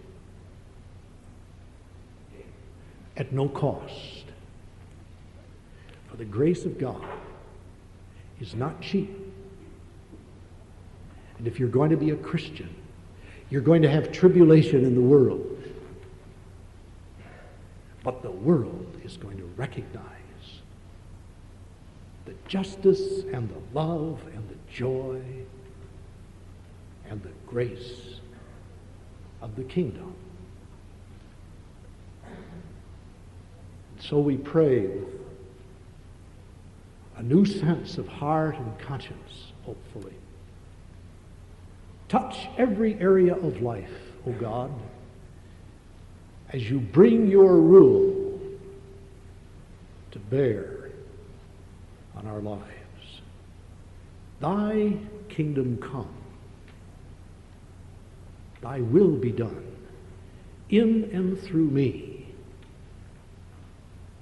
at 3.16 3.32
no 3.32 3.48
cost. 3.48 4.24
For 6.08 6.16
the 6.16 6.24
grace 6.24 6.64
of 6.64 6.78
God 6.78 7.04
is 8.40 8.54
not 8.54 8.80
cheap. 8.80 9.10
And 11.38 11.46
if 11.46 11.58
you're 11.58 11.68
going 11.68 11.90
to 11.90 11.96
be 11.96 12.10
a 12.10 12.16
Christian, 12.16 12.74
you're 13.50 13.60
going 13.60 13.82
to 13.82 13.90
have 13.90 14.10
tribulation 14.12 14.84
in 14.84 14.94
the 14.94 15.00
world. 15.00 15.62
But 18.02 18.22
the 18.22 18.30
world 18.30 19.00
is 19.04 19.16
going 19.16 19.36
to 19.38 19.44
recognize 19.56 20.02
the 22.26 22.34
justice 22.46 23.24
and 23.32 23.48
the 23.48 23.78
love 23.78 24.20
and 24.34 24.48
the 24.48 24.56
joy 24.72 25.22
and 27.08 27.22
the 27.22 27.32
grace 27.46 28.20
of 29.40 29.56
the 29.56 29.64
kingdom. 29.64 30.14
And 32.26 34.04
So 34.04 34.18
we 34.18 34.36
pray 34.36 34.80
with 34.88 35.14
a 37.16 37.22
new 37.22 37.46
sense 37.46 37.96
of 37.96 38.06
heart 38.06 38.56
and 38.56 38.78
conscience, 38.78 39.52
hopefully. 39.64 40.14
Touch 42.08 42.48
every 42.58 42.94
area 43.00 43.34
of 43.34 43.62
life, 43.62 44.12
O 44.26 44.32
God 44.32 44.70
as 46.50 46.70
you 46.70 46.78
bring 46.78 47.28
your 47.28 47.56
rule 47.56 48.40
to 50.12 50.18
bear 50.18 50.75
on 52.16 52.26
our 52.26 52.40
lives. 52.40 53.20
Thy 54.40 54.96
kingdom 55.28 55.78
come, 55.78 56.14
thy 58.62 58.80
will 58.80 59.16
be 59.16 59.32
done 59.32 59.64
in 60.68 61.10
and 61.12 61.40
through 61.40 61.70
me, 61.70 62.26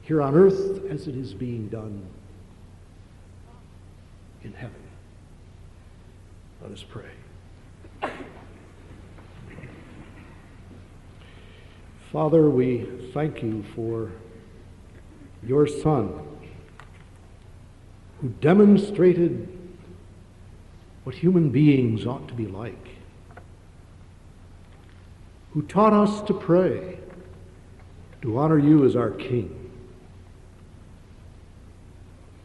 here 0.02 0.20
on 0.20 0.34
earth 0.34 0.84
as 0.90 1.08
it 1.08 1.16
is 1.16 1.32
being 1.32 1.68
done 1.68 2.06
in 4.42 4.52
heaven. 4.52 4.76
Let 6.62 6.72
us 6.72 6.84
pray. 6.88 7.10
Father, 12.12 12.48
we 12.48 13.10
thank 13.12 13.42
you 13.42 13.64
for 13.74 14.12
your 15.42 15.66
Son 15.66 16.33
who 18.24 18.30
demonstrated 18.40 19.46
what 21.02 21.14
human 21.14 21.50
beings 21.50 22.06
ought 22.06 22.26
to 22.26 22.32
be 22.32 22.46
like, 22.46 22.88
who 25.52 25.60
taught 25.60 25.92
us 25.92 26.22
to 26.22 26.32
pray, 26.32 26.98
to 28.22 28.38
honor 28.38 28.58
you 28.58 28.86
as 28.86 28.96
our 28.96 29.10
King. 29.10 29.70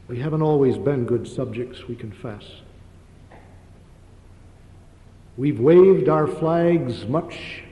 We 0.10 0.20
haven't 0.20 0.42
always 0.42 0.78
been 0.78 1.06
good 1.06 1.26
subjects, 1.26 1.88
we 1.88 1.96
confess. 1.96 2.44
We've 5.38 5.62
waved 5.62 6.10
our 6.10 6.28
flags 6.28 7.06
much 7.06 7.64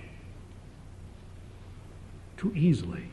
too 2.37 2.53
easily. 2.55 3.03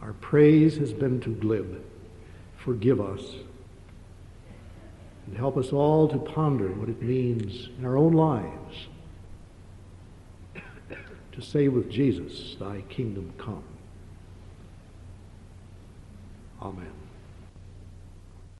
Our 0.00 0.14
praise 0.14 0.78
has 0.78 0.94
been 0.94 1.20
too 1.20 1.34
glib. 1.34 1.84
Forgive 2.56 3.02
us. 3.02 3.20
And 5.28 5.36
help 5.36 5.58
us 5.58 5.72
all 5.74 6.08
to 6.08 6.16
ponder 6.16 6.68
what 6.72 6.88
it 6.88 7.02
means 7.02 7.68
in 7.78 7.84
our 7.84 7.98
own 7.98 8.14
lives 8.14 8.88
to 11.32 11.42
say 11.42 11.68
with 11.68 11.90
Jesus, 11.90 12.56
Thy 12.58 12.80
kingdom 12.88 13.32
come. 13.36 13.62
Amen. 16.62 17.07